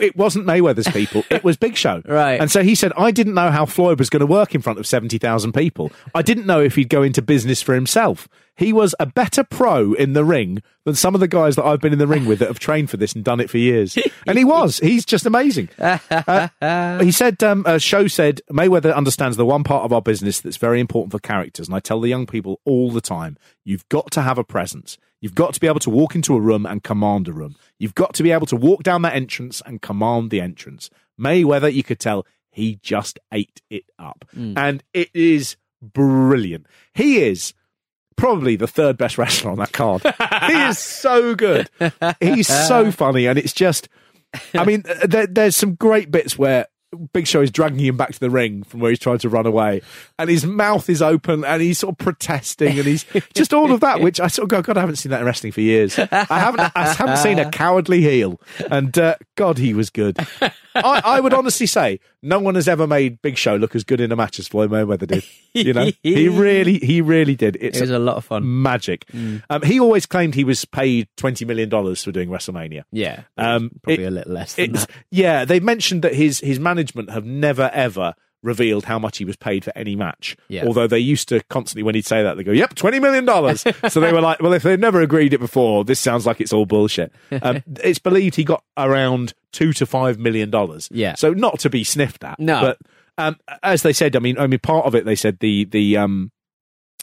[0.00, 2.02] it wasn't Mayweather's people, it was Big Show.
[2.08, 2.40] Right.
[2.40, 4.78] And so he said, I didn't know how Floyd was going to work in front
[4.78, 5.90] of 70,000 people.
[6.14, 8.28] I didn't know if he'd go into business for himself.
[8.56, 11.80] He was a better pro in the ring than some of the guys that I've
[11.80, 13.96] been in the ring with that have trained for this and done it for years.
[14.26, 14.78] And he was.
[14.78, 15.68] He's just amazing.
[15.78, 20.56] Uh, he said, um, show said, Mayweather understands the one part of our business that's
[20.56, 21.68] very important for characters.
[21.68, 24.96] And I tell the young people all the time, you've got to have a presence.
[25.20, 27.56] You've got to be able to walk into a room and command a room.
[27.78, 30.88] You've got to be able to walk down that entrance and command the entrance.
[31.20, 34.24] Mayweather, you could tell he just ate it up.
[34.56, 36.66] And it is brilliant.
[36.94, 37.52] He is
[38.16, 40.02] probably the third best wrestler on that card.
[40.46, 41.68] he is so good.
[42.20, 43.88] He's so funny, and it's just.
[44.52, 46.66] I mean, there, there's some great bits where
[47.12, 49.46] Big Show is dragging him back to the ring from where he's trying to run
[49.46, 49.82] away,
[50.18, 53.04] and his mouth is open, and he's sort of protesting, and he's
[53.34, 54.00] just all of that.
[54.00, 55.98] Which I sort of go, God, I haven't seen that in wrestling for years.
[55.98, 56.06] I
[56.38, 60.18] haven't, I haven't seen a cowardly heel, and uh, God, he was good.
[60.76, 64.00] I, I would honestly say no one has ever made Big Show look as good
[64.00, 65.24] in a match as Floyd Mayweather did.
[65.52, 67.56] You know, he really, he really did.
[67.60, 68.62] It's it was a lot of fun.
[68.62, 69.04] magic.
[69.14, 72.82] Um, he always claimed he was paid twenty million dollars for doing WrestleMania.
[72.90, 74.90] Yeah, Um, probably it- a little less than that.
[75.10, 79.36] yeah, they mentioned that his his management have never ever revealed how much he was
[79.36, 80.36] paid for any match.
[80.48, 80.66] Yeah.
[80.66, 83.64] Although they used to constantly, when he'd say that, they go, "Yep, twenty million dollars."
[83.88, 86.52] so they were like, "Well, if they've never agreed it before, this sounds like it's
[86.52, 90.88] all bullshit." Um, it's believed he got around two to five million dollars.
[90.92, 91.14] Yeah.
[91.14, 92.38] So not to be sniffed at.
[92.38, 92.60] No.
[92.60, 92.78] But
[93.16, 95.96] um, as they said, I mean, I mean, part of it they said the the
[95.96, 96.30] um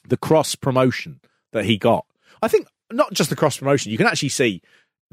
[0.08, 1.20] the cross promotion
[1.54, 2.06] that he got.
[2.42, 3.92] I think not just the cross promotion.
[3.92, 4.62] You can actually see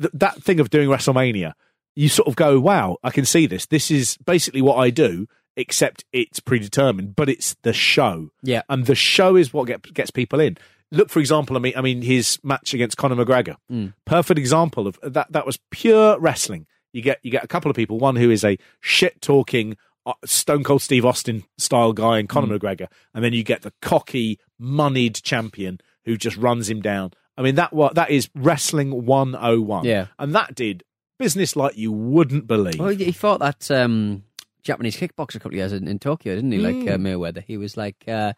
[0.01, 1.55] th- that thing of doing WrestleMania.
[1.99, 3.67] You sort of go, "Wow, I can see this.
[3.67, 8.31] This is basically what I do." Except it's predetermined, but it's the show.
[8.45, 8.63] Yeah.
[8.69, 10.57] and the show is what get, gets people in.
[10.93, 13.57] Look, for example, I mean, I mean, his match against Conor McGregor,
[14.05, 15.33] perfect example of that.
[15.33, 16.67] That was pure wrestling.
[16.93, 20.13] You get you get a couple of people, one who is a shit talking uh,
[20.25, 24.39] Stone Cold Steve Austin style guy, and Conor McGregor, and then you get the cocky,
[24.61, 27.11] moneyed champion who just runs him down.
[27.37, 29.85] I mean, that what that is wrestling one oh one.
[29.85, 30.07] Yeah.
[30.19, 30.85] and that did
[31.19, 32.79] business like you wouldn't believe.
[32.79, 34.25] Well, he fought that um,
[34.65, 36.59] Japanese kickboxer a couple of years in, in Tokyo, didn't he?
[36.59, 36.89] Like Hmm.
[36.89, 37.43] uh, Mayweather.
[37.43, 38.33] He was like uh,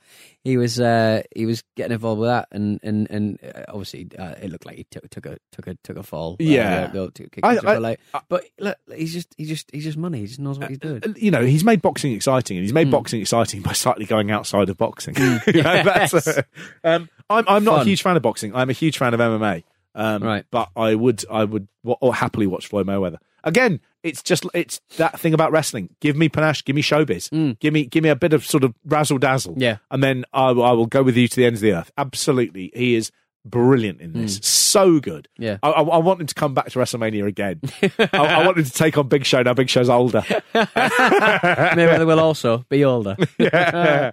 [0.44, 4.34] he was uh, he was getting involved with that, and and and uh, obviously uh,
[4.40, 6.34] it looked like he took took a took a took a fall.
[6.34, 6.86] uh, Yeah.
[6.88, 7.10] the
[7.42, 10.20] I- I- but, like, but look, he's just he's just he's just money.
[10.20, 11.02] He just knows what he's doing.
[11.04, 12.74] Uh, you know, he's made boxing exciting, and he's Hmm.
[12.76, 15.14] made boxing exciting by slightly going outside of boxing.
[15.52, 16.42] You know, uh,
[16.84, 17.80] um, I'm, I'm not Fun.
[17.80, 18.54] a huge fan of boxing.
[18.54, 19.64] I'm a huge fan of MMA.
[19.94, 20.44] Um, Right.
[20.50, 23.18] But I would, I would, or happily watch Floyd Mayweather.
[23.42, 25.88] Again, it's just, it's that thing about wrestling.
[26.00, 28.74] Give me panache, give me showbiz, give me, give me a bit of sort of
[28.84, 29.54] razzle dazzle.
[29.56, 29.78] Yeah.
[29.90, 31.90] And then I, will- I will go with you to the ends of the earth.
[31.96, 33.10] Absolutely, he is
[33.46, 34.38] brilliant in this.
[34.42, 35.26] So good.
[35.38, 35.56] Yeah.
[35.62, 37.60] I, I, I want him to come back to WrestleMania again.
[38.12, 39.54] I, want him to take on Big Show now.
[39.54, 40.20] Big Show's older.
[40.54, 43.16] Mayweather will also be older.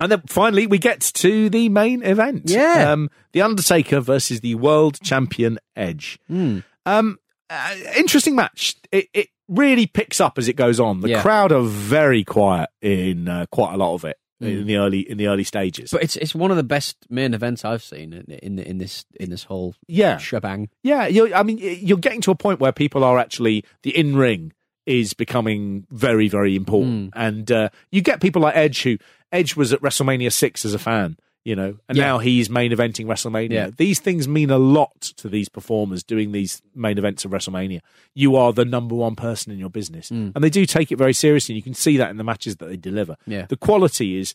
[0.00, 2.42] And then finally, we get to the main event.
[2.46, 2.92] Yeah.
[2.92, 6.18] Um, the Undertaker versus the world champion Edge.
[6.28, 7.18] Um,
[7.50, 8.76] uh, interesting match.
[8.92, 11.00] It, it really picks up as it goes on.
[11.00, 11.22] The Yeah.
[11.22, 15.18] crowd are very quiet in uh, quite a lot of it in the early in
[15.18, 15.90] the early stages.
[15.90, 19.04] But it's it's one of the best main events I've seen in in, in this
[19.18, 20.18] in this whole Yeah.
[20.18, 20.68] shebang.
[20.84, 24.14] Yeah, you're, I mean, you're getting to a point where people are actually the in
[24.14, 24.52] ring
[24.88, 27.20] is becoming very, very important, Hmm.
[27.20, 28.98] and uh, you get people like Edge who
[29.30, 32.04] Edge was at WrestleMania six as a fan, you know, and Yeah.
[32.04, 33.50] now he's main eventing WrestleMania.
[33.52, 33.70] Yeah.
[33.76, 37.80] These things mean a lot to these performers doing these main events of WrestleMania.
[38.14, 41.12] You are the number one person in your business, and they do take it very
[41.12, 41.52] seriously.
[41.52, 43.16] And you can see that in the matches that they deliver.
[43.26, 43.46] Yeah.
[43.46, 44.34] the quality is.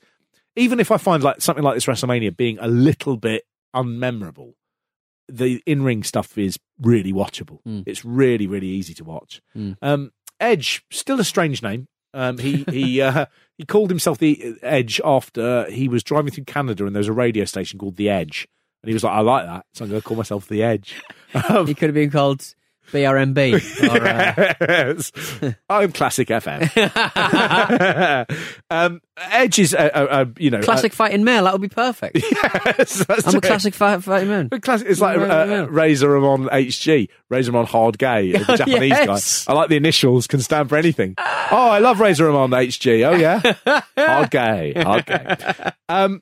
[0.56, 3.44] Even if I find like something like this WrestleMania being a little bit
[3.76, 4.54] unmemorable,
[5.28, 7.60] the in ring stuff is really watchable.
[7.88, 9.42] It's really, really easy to watch.
[9.82, 10.12] Um,
[10.43, 11.88] Edge, still a strange name.
[12.13, 13.25] Um, he he uh,
[13.58, 17.13] he called himself the Edge after he was driving through Canada and there was a
[17.13, 18.47] radio station called The Edge,
[18.84, 21.01] and he was like, "I like that, so I'm going to call myself The Edge."
[21.49, 22.53] Um, He could have been called
[22.91, 23.89] BRMB.
[23.89, 25.12] Or, uh, yes.
[25.69, 26.69] I'm Classic FM.
[28.69, 31.43] um, Edge is, uh, uh, uh, you know, classic fighting male.
[31.43, 32.24] That would be perfect.
[32.76, 34.50] Yes, I'm a classic fight, fighting man.
[34.50, 35.67] Classic, it's like uh.
[35.69, 39.46] Razor Ramon HG, Razor Ramon Hard Gay, the Oh, Japanese yes.
[39.46, 39.54] guy.
[39.54, 41.13] I like the initials, can stand for anything.
[41.17, 43.08] Oh, I love Razor Ramon HG.
[43.08, 45.36] Oh yeah, Hard Gay, Hard Gay.
[45.88, 46.22] Um,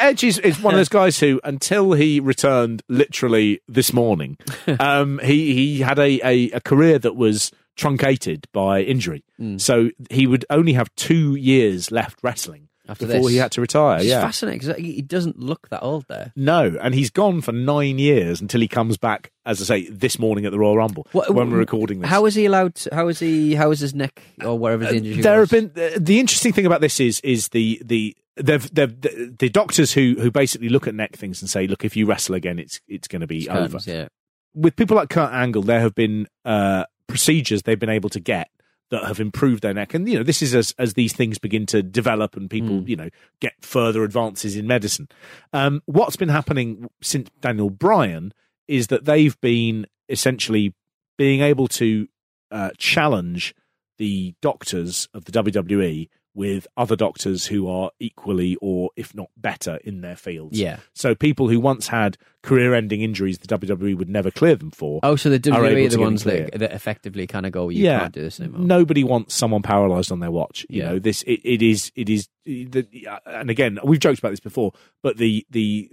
[0.00, 4.36] Edge is, is one of those guys who, until he returned literally this morning,
[4.80, 9.24] um, he he had a, a, a career that was truncated by injury.
[9.38, 9.58] Hmm.
[9.58, 13.32] So he would only have two years left wrestling After before this.
[13.32, 13.98] he had to retire.
[13.98, 14.20] It's yeah.
[14.22, 16.32] fascinating because he doesn't look that old there.
[16.34, 20.18] No, and he's gone for nine years until he comes back, as I say, this
[20.18, 22.08] morning at the Royal Rumble What- when we're recording this.
[22.08, 22.76] How is he allowed?
[22.76, 23.54] To, how is he?
[23.54, 25.50] How is his neck or wherever his injury there was?
[25.50, 29.34] have been the, the interesting thing about this is is the the they've, they've, the,
[29.38, 32.34] the doctors who who basically look at neck things and say, look, if you wrestle
[32.34, 33.78] again, it's it's going to be over.
[33.84, 34.08] Yeah.
[34.56, 38.48] With people like Kurt Angle, there have been uh, procedures they've been able to get
[38.90, 41.66] that have improved their neck, and you know this is as as these things begin
[41.66, 42.88] to develop and people Mm.
[42.88, 43.08] you know
[43.40, 45.08] get further advances in medicine.
[45.52, 48.32] Um, what's been happening since Daniel Bryan
[48.66, 50.74] is that they've been essentially
[51.18, 52.08] being able to
[52.50, 53.54] uh, challenge
[53.98, 59.76] the doctors of the WWE with other doctors who are equally or if not better
[59.84, 60.56] in their fields.
[60.60, 60.76] Yeah.
[60.92, 65.00] So people who once had career-ending injuries the WWE would never clear them for.
[65.02, 68.00] Oh, so the WWE are the ones that, that effectively kind of go, you yeah,
[68.00, 68.60] can't do this anymore.
[68.60, 70.66] Nobody wants someone paralyzed on their watch.
[70.68, 70.88] You Yeah.
[70.90, 72.86] know, this it, it is it is the,
[73.24, 74.72] and again we've joked about this before,
[75.02, 75.90] but the the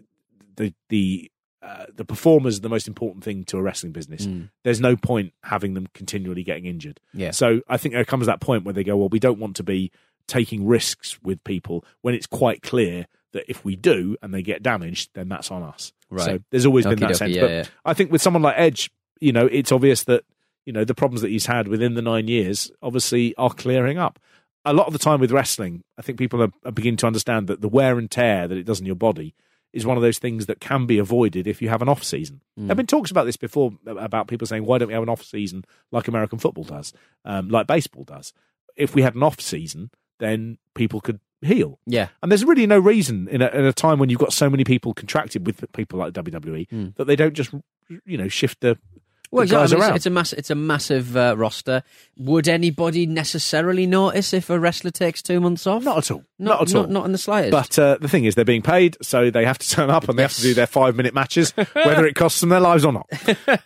[0.58, 4.28] the the uh, the performers are the most important thing to a wrestling business.
[4.28, 4.50] Mm.
[4.66, 7.00] There's no point having them continually getting injured.
[7.14, 7.32] Yeah.
[7.32, 9.64] So I think there comes that point where they go, well, we don't want to
[9.64, 9.90] be
[10.28, 14.64] taking risks with people when it's quite clear that if we do and they get
[14.64, 15.92] damaged, then that's on us.
[16.10, 16.26] Right.
[16.26, 17.36] So there's always been that Okey-dokey, sense.
[17.36, 17.64] yeah, but yeah.
[17.86, 20.24] I think with someone like Edge, you know, it's obvious that
[20.66, 24.20] you know the problems that he's had within the nine years obviously are clearing up.
[24.66, 27.48] A lot of the time with wrestling, I think people are, are beginning to understand
[27.48, 29.36] that the wear and tear that it does in your body
[29.74, 32.42] is one of those things that can be avoided if you have an off season.
[32.58, 32.62] Mm.
[32.62, 35.10] There have been talks about this before about people saying, "Why don't we have an
[35.10, 36.94] off season like American football does,
[37.26, 38.34] um, like baseball does?"
[38.76, 41.80] If we had an off season, then people could heal.
[41.86, 42.10] Yeah.
[42.22, 44.64] And there's really no reason in a, in a time when you've got so many
[44.64, 46.88] people contracted with people like WWE hmm.
[46.96, 47.54] that they don't just,
[48.06, 48.78] you know, shift the,
[49.34, 49.76] Well, exactly.
[49.78, 49.96] It's- around.
[49.96, 51.84] It's a mass, It's a massive uh, roster.
[52.18, 55.84] Would anybody necessarily notice if a wrestler takes two months off?
[55.84, 56.24] Not at all.
[56.38, 56.88] Not, Not at all.
[56.88, 57.52] Not, in the slightest.
[57.52, 60.18] But uh, the thing is, they're being paid, so they have to turn up and
[60.20, 62.94] they have to do their five minute matches, whether it costs them their lives or
[62.94, 63.10] not.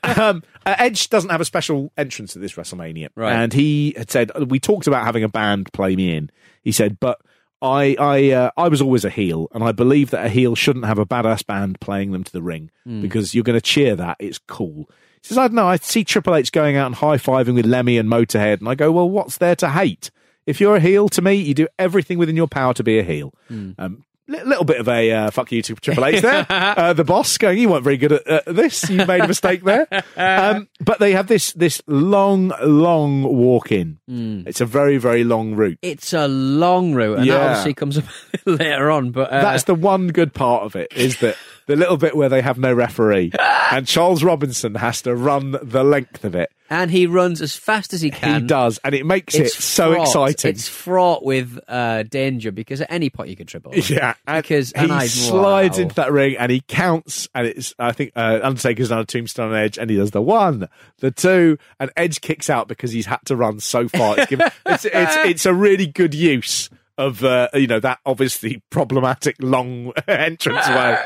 [0.17, 3.33] um, uh, Edge doesn't have a special entrance at this WrestleMania, Right.
[3.33, 6.29] and he had said we talked about having a band play me in.
[6.63, 7.19] He said, but.
[7.59, 10.85] I I uh, I was always a heel, and I believe that a heel shouldn't
[10.85, 13.01] have a badass band playing them to the ring Hmm.
[13.01, 14.17] because you're going to cheer that.
[14.19, 14.87] It's cool.
[15.27, 15.67] He says, I don't know.
[15.67, 18.75] I see Triple H going out and high fiving with Lemmy and Motorhead, and I
[18.75, 20.09] go, well, what's there to hate?
[20.45, 23.03] If you're a heel, to me, you do everything within your power to be a
[23.03, 23.33] heel.
[23.49, 23.71] Hmm.
[23.77, 26.45] Um, li- little bit of a uh, fuck you to Triple H there.
[26.49, 28.89] uh, the boss going, you weren't very good at uh, this.
[28.89, 29.87] You made a mistake there.
[30.15, 33.99] Um, but they have this this long, long walk in.
[34.07, 35.77] It's a very, very long route.
[35.81, 38.05] it's a long route, and that obviously comes up
[38.45, 39.11] later on.
[39.11, 41.35] But uh, That's the one good part of it is that
[41.67, 43.31] the little bit where they have no referee
[43.71, 46.49] and Charles Robinson has to run the length of it.
[46.69, 48.41] and he runs as fast as he can.
[48.41, 50.07] he does, and it makes it so fraught.
[50.07, 50.51] exciting.
[50.51, 53.77] It's fraught with uh, danger because at any point you could trip over.
[53.87, 55.83] Yeah, and because he I, slides wow.
[55.83, 59.51] into that ring and he counts, and it's I think uh, Undertaker's done a tombstone
[59.51, 60.67] on Edge, and he does the one,
[60.99, 64.17] the two, and Edge kicks out because he's had to run so far.
[64.17, 68.61] It's given, it's, it's it's a really good use of uh, you know that obviously
[68.69, 70.97] problematic long entrance way.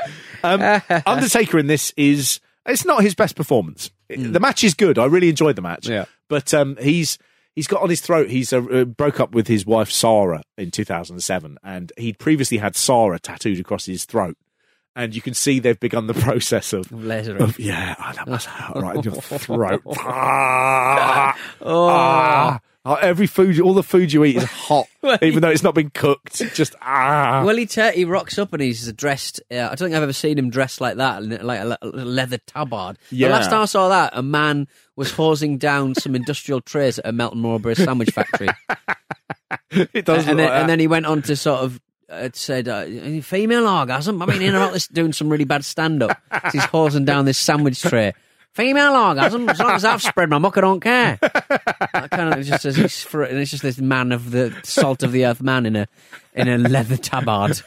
[0.44, 3.92] Um, Undertaker in this is it's not his best performance.
[4.10, 5.00] The match is good.
[5.00, 5.88] I really enjoyed the match.
[5.88, 6.06] Yeah.
[6.28, 7.18] but um, he's
[7.56, 8.30] he's got on his throat.
[8.30, 12.76] He's uh, uh, broke up with his wife Sarah in 2007, and he'd previously had
[12.76, 14.38] Sarah tattooed across his throat.
[14.94, 18.76] And you can see they've begun the process of, of yeah, oh, that must hurt
[18.76, 19.82] right in your throat.
[20.00, 22.60] Ah, ah.
[22.84, 24.88] Oh, every food, all the food you eat is hot,
[25.22, 26.38] even though it's not been cooked.
[26.56, 27.44] Just ah.
[27.46, 29.40] Well, he, t- he rocks up and he's dressed.
[29.52, 32.98] Uh, I don't think I've ever seen him dressed like that, like a, leather tabard.
[33.12, 33.28] Yeah.
[33.28, 37.06] The last time I saw that, a man was hosing down some industrial trays at
[37.06, 38.50] a Melton Mowbray sandwich factory.
[39.70, 42.30] it does, and, look then, like and then he went on to sort of uh,
[42.34, 42.86] said, uh,
[43.22, 46.20] "Female orgasm." I mean, about this doing some really bad stand up.
[46.52, 48.14] He's hosing down this sandwich tray.
[48.54, 49.50] Female orgasm.
[49.50, 51.18] As long as I've spread my muck, I don't care.
[51.22, 55.26] I kind of just for, and it's just this man of the salt of the
[55.26, 55.88] earth man in a
[56.34, 57.62] in a leather tabard.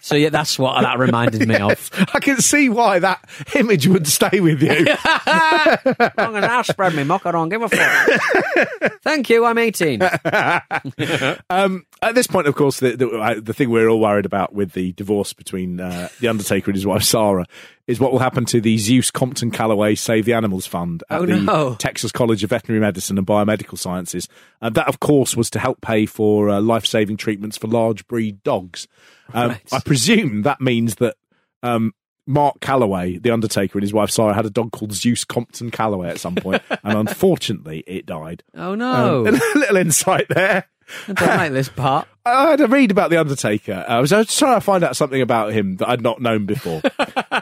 [0.00, 1.90] So yeah, that's what that reminded me of.
[2.14, 4.70] I can see why that image would stay with you.
[5.26, 9.00] As long as I've spread my muck, I don't give a fuck.
[9.02, 9.44] Thank you.
[9.44, 10.02] I'm 18.
[11.50, 14.72] um, at this point, of course, the, the, the thing we're all worried about with
[14.72, 17.46] the divorce between uh, the Undertaker and his wife Sarah
[17.86, 21.26] is what will happen to the Zeus Compton Calaway Save the Animals Fund at Oh,
[21.26, 21.74] the no.
[21.74, 24.28] Texas College of Veterinary Medicine and Biomedical Sciences.
[24.62, 28.42] Uh, that, of course, was to help pay for uh, life-saving treatments for large breed
[28.42, 28.86] dogs.
[29.32, 29.60] Um, Right.
[29.72, 31.16] I presume that means that
[31.62, 31.92] um,
[32.26, 36.08] Mark Calaway, the Undertaker, and his wife Sarah had a dog called Zeus Compton Calaway
[36.10, 38.42] at some point, and unfortunately, it died.
[38.54, 39.26] Oh no!
[39.26, 40.68] Um, a little insight there.
[41.08, 42.08] I don't like this part.
[42.26, 43.84] I had to read about the Undertaker.
[43.86, 46.46] I was, I was trying to find out something about him that I'd not known
[46.46, 46.80] before.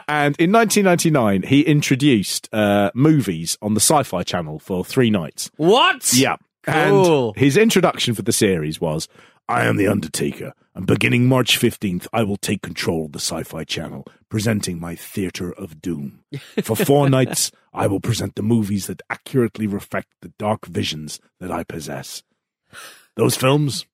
[0.07, 5.49] and in 1999, he introduced uh, movies on the Sci-Fi Channel for three nights.
[5.57, 6.13] What?
[6.13, 6.35] Yeah.
[6.63, 7.29] Cool.
[7.29, 9.07] And his introduction for the series was
[9.49, 13.43] I am the Undertaker, and beginning March 15th, I will take control of the Sci
[13.43, 16.23] Fi Channel, presenting my Theatre of Doom.
[16.63, 21.51] For four nights, I will present the movies that accurately reflect the dark visions that
[21.51, 22.23] I possess.
[23.15, 23.85] Those films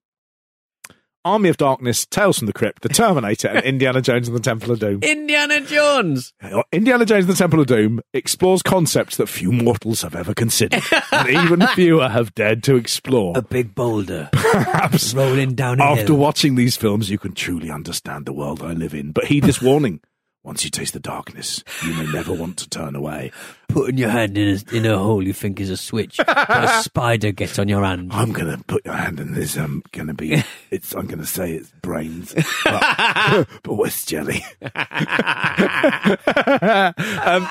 [1.26, 4.72] Army of Darkness, Tales from the Crypt, The Terminator, and Indiana Jones and the Temple
[4.72, 5.02] of Doom.
[5.04, 6.34] Indiana Jones.
[6.42, 10.34] Uh, Indiana Jones and the Temple of Doom explores concepts that few mortals have ever
[10.34, 13.38] considered, and even fewer have dared to explore.
[13.38, 16.18] A big boulder Perhaps rolling down a after hill.
[16.18, 19.12] watching these films, you can truly understand the world I live in.
[19.12, 20.00] But heed this warning.
[20.42, 23.32] Once you taste the darkness, you may never want to turn away.
[23.70, 26.20] Putting your hand in a, in a hole you think is a switch.
[26.28, 28.12] a spider gets on your hand.
[28.12, 29.56] I'm gonna put your hand in this.
[29.58, 30.44] I'm gonna be.
[30.72, 30.94] It's.
[30.94, 34.46] I'm gonna say it's brains, but, but with jelly.
[34.62, 34.72] um,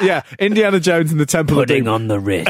[0.01, 2.49] yeah, Indiana Jones and the Temple Pudding of on the Ritz.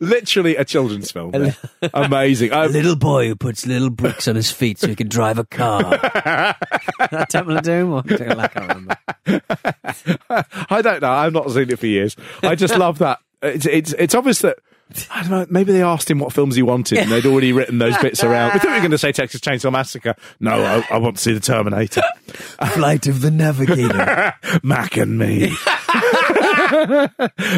[0.00, 1.32] Literally a children's film.
[1.94, 2.50] Amazing.
[2.50, 5.38] a Um, little boy who puts little bricks on his feet so he can drive
[5.38, 5.82] a car.
[5.82, 7.92] that Temple of Doom?
[7.92, 8.96] Or, I can't remember.
[10.68, 11.10] I don't know.
[11.10, 12.16] I've not seen it for years.
[12.42, 13.20] I just love that.
[13.42, 14.58] It's it's it's obvious that.
[15.10, 15.46] I don't know.
[15.50, 18.52] Maybe they asked him what films he wanted, and they'd already written those bits around.
[18.54, 20.14] We thought we were going to say Texas Chainsaw Massacre.
[20.40, 22.02] No, I, I want to see the Terminator.
[22.74, 24.34] Flight of the Navigator.
[24.62, 25.52] Mac and me,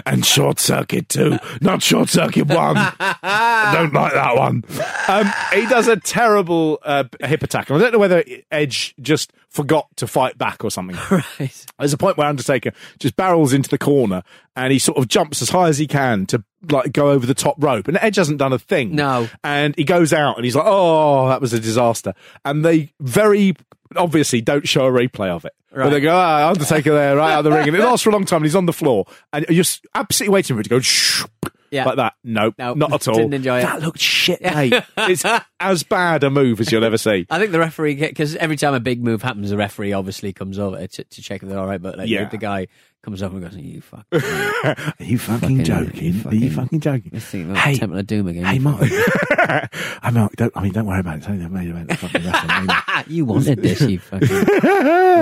[0.07, 2.76] and Short Circuit Two, not Short Circuit One.
[2.78, 4.64] I don't like that one.
[5.09, 9.89] Um, he does a terrible uh, hip attack, I don't know whether Edge just forgot
[9.97, 10.97] to fight back or something.
[11.11, 11.66] right.
[11.78, 14.22] There's a point where Undertaker just barrels into the corner
[14.57, 17.35] and he sort of jumps as high as he can to like go over the
[17.35, 17.89] top rope.
[17.89, 18.95] And Edge hasn't done a thing.
[18.95, 19.29] No.
[19.43, 22.15] And he goes out and he's like, oh, that was a disaster.
[22.45, 23.55] And they very
[23.97, 25.53] obviously don't show a replay of it.
[25.71, 25.91] But Right.
[25.91, 27.67] they go, ah, Undertaker there, right out of the ring.
[27.69, 29.07] And it lasts for a long time and he's on the floor.
[29.33, 31.25] And you're just absolutely waiting for it to go shh,
[31.71, 31.85] Yeah.
[31.87, 32.13] like that.
[32.23, 32.77] Nope, Nope.
[32.77, 33.15] not at all.
[33.15, 33.63] Didn't enjoy it.
[33.63, 34.75] That looked shit, mate.
[34.99, 35.25] it's
[35.61, 37.27] as bad a move as you'll ever see.
[37.31, 40.59] I think the referee, because every time a big move happens, the referee obviously comes
[40.59, 41.81] over to, to check if they're all right.
[41.81, 42.29] But like, Yeah.
[42.29, 42.67] the guy
[43.03, 46.22] comes over and goes, Are "You fuck." Are you fucking, joking?
[46.26, 47.11] Are you fucking joking?
[47.12, 48.44] Let's think about Hey, Temple of Doom again.
[48.44, 48.80] Hey, Mark.
[48.82, 51.18] I mean, don't, I mean, don't worry about it.
[51.18, 52.76] It's only the main event fucking wrestling.
[53.09, 54.28] You wanted this, you fucking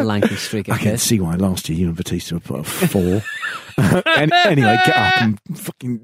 [0.05, 3.23] lanky streak I can see why last year you and Batista were put a four.
[3.79, 6.01] and anyway, get up and fucking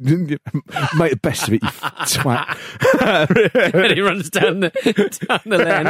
[0.96, 3.74] make the best of it, you twat.
[3.74, 4.70] and he runs down the
[5.28, 5.84] down the lane.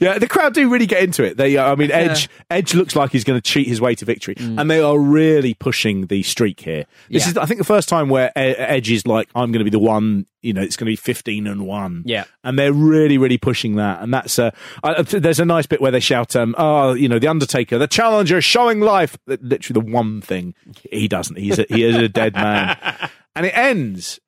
[0.00, 1.36] yeah, the crowd do really get into it.
[1.36, 4.04] They, uh, I mean, Edge, Edge looks like he's going to cheat his way to
[4.04, 6.86] victory, and they are really pushing the streak here.
[7.08, 7.30] This Yeah.
[7.30, 9.78] is, I think, the first time where Edge is like, "I'm going to be the
[9.78, 12.02] one." You know, it's going to be fifteen and one.
[12.06, 12.24] Yeah.
[12.42, 14.00] and they're really, really pushing that.
[14.02, 14.50] And that's uh,
[14.82, 17.86] I, there's a nice bit where they shout, um, "Oh, you know, the Undertaker, the
[17.86, 20.54] challenger, showing life." Literally, the one thing
[20.90, 21.36] he doesn't.
[21.36, 22.76] He's a, he is a dead man.
[23.36, 24.18] And it ends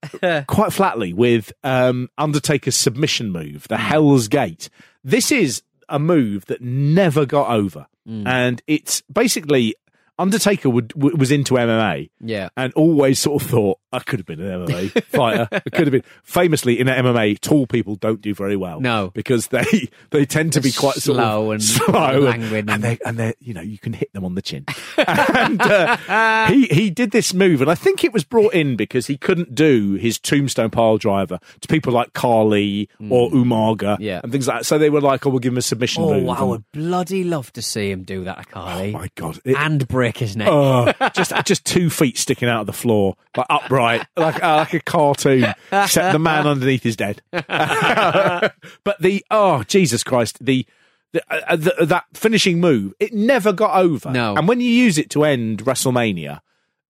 [0.47, 4.69] quite flatly with um, Undertaker's submission move, the Hell's Gate.
[5.03, 9.75] This is a move that never got over, and it's basically
[10.23, 12.49] Undertaker would, w- was into MMA, Yeah.
[12.57, 15.49] and always sort of thought I could have been an MMA fighter.
[15.53, 16.05] I could have been.
[16.25, 18.81] Famously, in MMA, tall people don't do very well.
[18.81, 19.11] No.
[19.15, 22.83] because they they tend to be quite sort slow of and slow languid and, and-
[22.83, 24.65] they and they you know you can hit them on the chin.
[24.99, 29.07] and uh, he he did this move, and I think it was brought in because
[29.07, 33.97] he couldn't do his tombstone pile driver to people like Khali or Umaga Mm.
[34.01, 34.21] Yeah.
[34.23, 34.65] and things like that.
[34.67, 37.25] So they were like, "Oh, we'll give him a submission Oh, move." I would bloody
[37.25, 38.89] love to see him do that, Khali.
[38.95, 39.39] Oh my god!
[39.45, 40.49] It- and break his neck.
[40.51, 44.75] Oh, just just two feet sticking out of the floor, like upright, like uh, like
[44.75, 45.47] a cartoon.
[45.73, 47.23] Except the man underneath is dead.
[47.31, 50.67] but the oh Jesus Christ, the
[51.13, 54.11] The, uh, the, that finishing move, it never got over.
[54.11, 54.35] No.
[54.35, 56.41] And when you use it to end WrestleMania,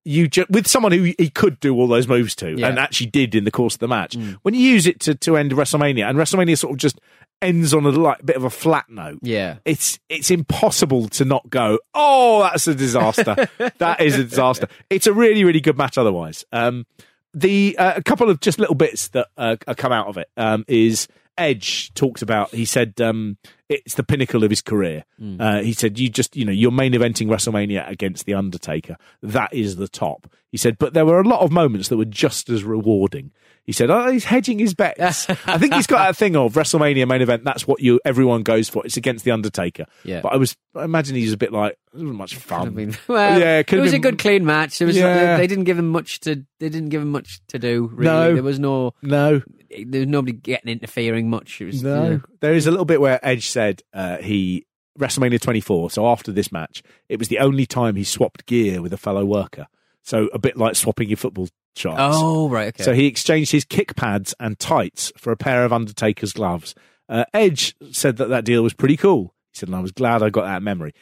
[0.05, 2.67] you ju- with someone who he could do all those moves to, Yeah.
[2.67, 4.15] and actually did in the course of the match.
[4.15, 4.37] Mm.
[4.43, 6.99] When you use it to to end WrestleMania, and WrestleMania sort of just
[7.41, 9.19] ends on a like, bit of a flat note.
[9.21, 9.57] Yeah.
[9.65, 11.79] It's it's impossible to not go.
[11.93, 13.35] Oh, that's a disaster.
[13.77, 14.67] that is a disaster.
[14.89, 15.97] It's a really really good match.
[15.97, 16.85] Otherwise, um,
[17.33, 20.65] the uh, a couple of just little bits that uh, come out of it um,
[20.67, 21.07] is
[21.37, 22.51] Edge talked about.
[22.51, 23.37] He said um,
[23.69, 25.05] it's the pinnacle of his career.
[25.39, 28.97] Uh, he said you just you know you're main eventing WrestleMania against the Undertaker.
[29.21, 30.27] That is the top.
[30.51, 33.31] He said, but there were a lot of moments that were just as rewarding.
[33.63, 37.07] He said, "Oh, he's hedging his bets." I think he's got that thing of WrestleMania
[37.07, 37.43] main event.
[37.45, 38.83] That's what you everyone goes for.
[38.85, 39.85] It's against the Undertaker.
[40.03, 40.21] Yeah.
[40.21, 42.73] But I was, I imagine he's a bit like, it wasn't much fun.
[42.73, 44.81] Mean, well, yeah, it have was been- a good clean match.
[44.81, 44.97] It was.
[44.97, 45.35] Yeah.
[45.37, 46.43] They, they didn't give him much to.
[46.59, 47.89] They didn't give him much to do.
[47.93, 48.03] Really.
[48.11, 48.33] No.
[48.33, 48.93] There was no.
[49.03, 49.41] No,
[49.85, 51.61] There was nobody getting interfering much.
[51.61, 51.83] It was.
[51.83, 54.65] No, you know, there is a little bit where Edge said uh, he
[54.99, 55.91] WrestleMania 24.
[55.91, 59.25] So after this match, it was the only time he swapped gear with a fellow
[59.25, 59.67] worker.
[60.03, 61.99] So a bit like swapping your football shots.
[61.99, 62.69] Oh right.
[62.69, 62.83] Okay.
[62.83, 66.75] So he exchanged his kick pads and tights for a pair of Undertaker's gloves.
[67.07, 69.33] Uh, Edge said that that deal was pretty cool.
[69.51, 70.93] He said, and I was glad I got that memory.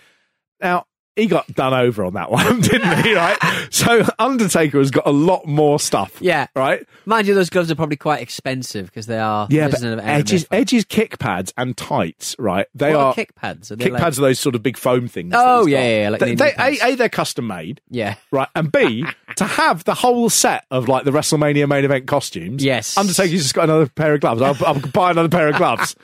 [0.61, 0.85] Now,
[1.19, 3.13] he got done over on that one, didn't he?
[3.19, 3.37] Right?
[3.71, 6.17] So Undertaker has got a lot more stuff.
[6.21, 6.47] Yeah.
[6.55, 6.85] Right?
[7.05, 9.47] Mind you, those gloves are probably quite expensive because they are.
[9.49, 12.67] Yeah, but Edge's, Edge's kick pads and tights, right?
[12.75, 13.71] They What are, kick pads?
[13.71, 15.33] Are kick like- pads are those sort of big foam things.
[15.35, 18.15] Oh, yeah, yeah, yeah, like they, they, a, a, they're custom made, Yeah.
[18.31, 18.47] right?
[18.55, 19.05] And B,
[19.37, 22.63] to have the whole set of like the WrestleMania main event costumes.
[22.63, 22.97] Yes.
[22.97, 24.41] Undertaker's just got another pair of gloves.
[24.41, 25.95] I'll, I'll buy another pair of gloves.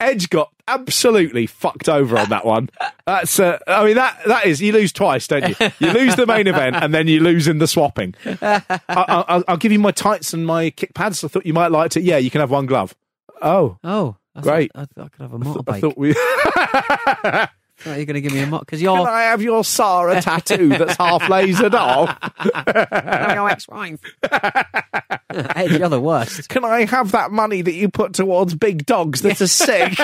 [0.00, 2.70] Edge got absolutely fucked over on that one.
[3.06, 5.54] That's, uh, I mean, that that is you lose twice, don't you?
[5.78, 8.14] You lose the main event and then you lose in the swapping.
[8.24, 11.22] I, I, I'll, I'll give you my tights and my kick pads.
[11.24, 12.02] I thought you might like it.
[12.02, 12.94] Yeah, you can have one glove.
[13.40, 14.16] Oh, Oh.
[14.34, 14.70] I Great.
[14.74, 15.80] I, thought I could have a I motorbike.
[15.82, 16.14] thought we.
[17.82, 19.42] I thought you were going to give me a motor because you're Can I have
[19.42, 22.16] your Sarah tattoo that's half lasered off?
[22.54, 23.98] I'm your ex-wife.
[25.56, 26.48] Edge, you're the worst.
[26.48, 29.98] Can I have that money that you put towards big dogs that are sick?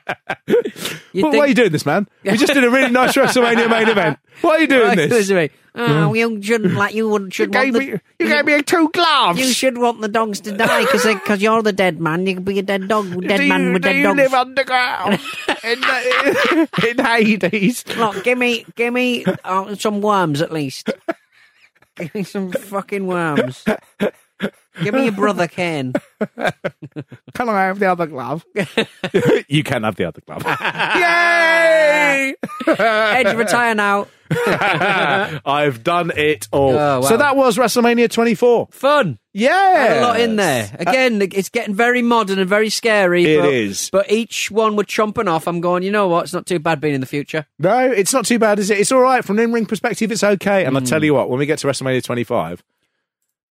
[1.18, 2.08] You Well, why are you doing this, man?
[2.24, 4.20] We just did a really nice WrestleMania main event.
[4.42, 5.30] Why are you doing Right, this?
[5.32, 5.50] me.
[5.80, 8.62] Oh, you shouldn't like you wouldn't should You want gave the, me, you gave me
[8.64, 9.40] two gloves.
[9.40, 12.26] you should want the dogs to die because because you're the dead man.
[12.26, 14.18] You can be a dead dog, dead do man you, with do dead you dogs.
[14.18, 15.14] live underground
[15.64, 17.84] in, the, in Hades?
[17.96, 20.90] Look, give me give me uh, some worms at least.
[21.96, 23.64] give me some fucking worms.
[24.84, 25.94] Give me your brother Ken.
[27.34, 28.46] Can I have the other glove?
[29.48, 30.44] you can have the other glove.
[30.96, 32.36] Yay!
[32.68, 34.08] Edge, retire now.
[34.30, 36.72] I've done it all.
[36.72, 37.02] Oh, wow.
[37.02, 38.68] So that was WrestleMania 24.
[38.72, 39.18] Fun.
[39.34, 39.52] Yeah.
[39.78, 40.70] Had a lot in there.
[40.80, 43.26] Again, it's getting very modern and very scary.
[43.26, 43.90] It but, is.
[43.92, 45.48] But each one we're chomping off.
[45.48, 46.26] I'm going, you know what?
[46.26, 47.46] It's not too bad being in the future.
[47.58, 48.80] No, it's not too bad, is it?
[48.80, 50.12] It's all right from an in-ring perspective.
[50.12, 50.66] It's okay.
[50.66, 50.88] And I Mm.
[50.90, 52.64] tell you what, when we get to WrestleMania 25,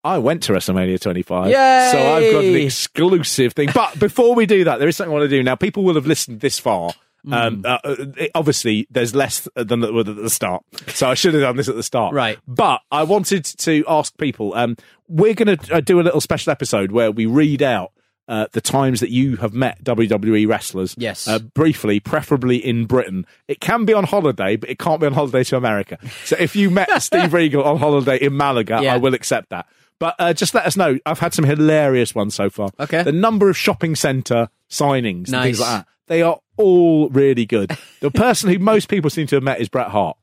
[0.03, 1.88] I went to WrestleMania 25, Yay!
[1.92, 3.68] so I've got an exclusive thing.
[3.74, 5.42] But before we do that, there is something I want to do.
[5.42, 6.92] Now, people will have listened this far.
[7.26, 7.34] Mm.
[7.34, 11.42] Um, uh, uh, it- obviously, there's less than at the start, so I should have
[11.42, 12.14] done this at the start.
[12.14, 12.38] Right.
[12.48, 14.55] But I wanted to ask people.
[14.55, 14.76] Um,
[15.07, 17.92] we're going to uh, do a little special episode where we read out.
[18.28, 21.26] Uh, the times that you have met WWE wrestlers, Yes.
[21.26, 23.26] uh, briefly, preferably in Britain.
[23.48, 25.98] It can be on holiday, but it can't be on holiday to America.
[26.26, 28.94] So if you met Steve Regal on holiday in Malaga, Yeah.
[28.94, 29.66] I will accept that.
[30.01, 30.98] But uh, just let us know.
[31.07, 32.70] I've had some hilarious ones so far.
[32.80, 33.03] Okay.
[33.05, 35.86] The number of shopping centre signings and things like that.
[36.09, 37.76] They are all really good.
[38.01, 40.16] the person who most people seem to have met is Bret Hart.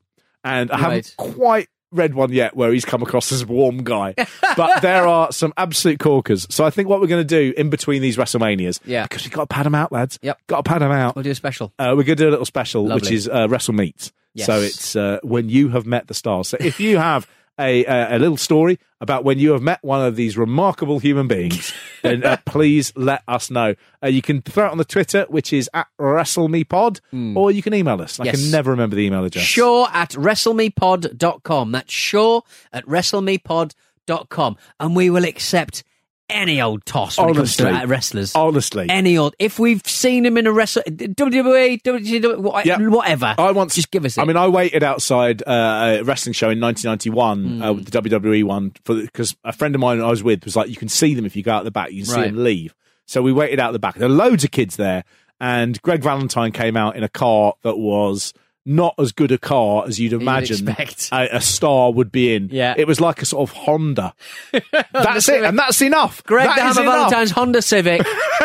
[0.44, 4.14] And I haven't quite read one yet where he's come across as a warm guy.
[4.56, 6.46] but there are some absolute corkers.
[6.50, 9.04] So I think what we're going to do in between these WrestleManias, Yeah.
[9.04, 10.18] because we've got to pad them out, lads.
[10.22, 10.38] Yep.
[10.48, 11.16] Got to pad them out.
[11.16, 11.72] We'll do a special.
[11.78, 14.12] Uh, we're going to do a little special, which is uh, Wrestle Meets.
[14.34, 14.46] Yes.
[14.46, 16.48] So it's uh, when you have met the stars.
[16.48, 17.26] So if you have
[17.58, 21.28] a, a, a little story about when you have met one of these remarkable human
[21.28, 23.74] beings, then uh, please let us know.
[24.02, 27.00] Uh, you can throw it on the Twitter, which is at WrestleMePod,
[27.36, 28.18] or you can email us.
[28.20, 28.24] I.
[28.24, 28.40] Yes.
[28.40, 29.44] can never remember the email address.
[29.44, 31.72] Sure at wrestlemepod.com.
[31.72, 32.42] That's sure
[32.72, 34.56] at wrestlemepod.com.
[34.80, 35.84] And we will accept
[36.30, 37.82] any old toss when it comes to Honestly.
[37.82, 38.34] uh, wrestlers.
[38.34, 38.86] Honestly.
[38.88, 39.34] Any old.
[39.38, 42.78] If we've seen him in a wrestle, WWE, what- Yeah.
[42.88, 43.34] whatever.
[43.38, 44.20] I once Just give us it.
[44.20, 48.44] I mean, I waited outside uh, a wrestling show in 1991, uh, with the WWE
[48.44, 51.14] one, for because a friend of mine I was with was like, you can see
[51.14, 52.26] them if you go out the back, you can see Right.
[52.32, 52.74] them leave.
[53.06, 53.94] So we waited out the back.
[53.96, 55.04] There were loads of kids there,
[55.40, 58.34] and Greg Valentine came out in a car that was
[58.66, 61.08] not as good a car as you'd imagine expect.
[61.12, 62.48] a, a star would be in.
[62.50, 62.74] Yeah.
[62.76, 64.14] It was like a sort of Honda.
[64.92, 66.22] that's it, and that's enough.
[66.24, 66.90] Greg That the Hammer.
[66.90, 68.02] Valentine's Honda Civic.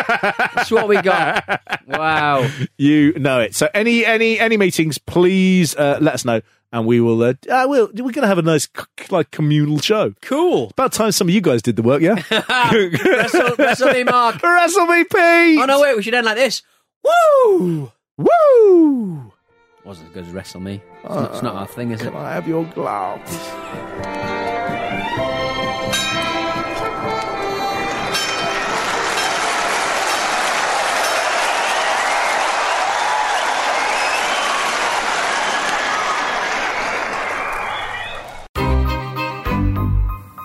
[0.07, 1.61] That's what we got.
[1.87, 2.49] Wow.
[2.77, 3.55] You know it.
[3.55, 6.41] So any any any meetings, please uh, let us know,
[6.71, 7.21] and we will.
[7.21, 8.67] Uh, uh, we'll we're going to have a nice
[9.09, 10.13] like communal show.
[10.21, 10.69] Cool.
[10.71, 12.21] About time some of you guys did the work, yeah.
[12.71, 14.41] Wrestle, wrestle me, Mark.
[14.41, 15.59] Wrestle me, Pete.
[15.59, 16.61] Oh no, wait, we should end like this.
[17.03, 17.91] Woo!
[18.17, 19.32] Woo!
[19.83, 20.81] Wasn't as good as wrestle me.
[21.03, 22.05] It's, not, it's not our ah, thing, is it?
[22.05, 23.31] Can I have your gloves?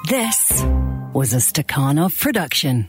[0.08, 0.64] This
[1.12, 2.88] was a Stakhanov production.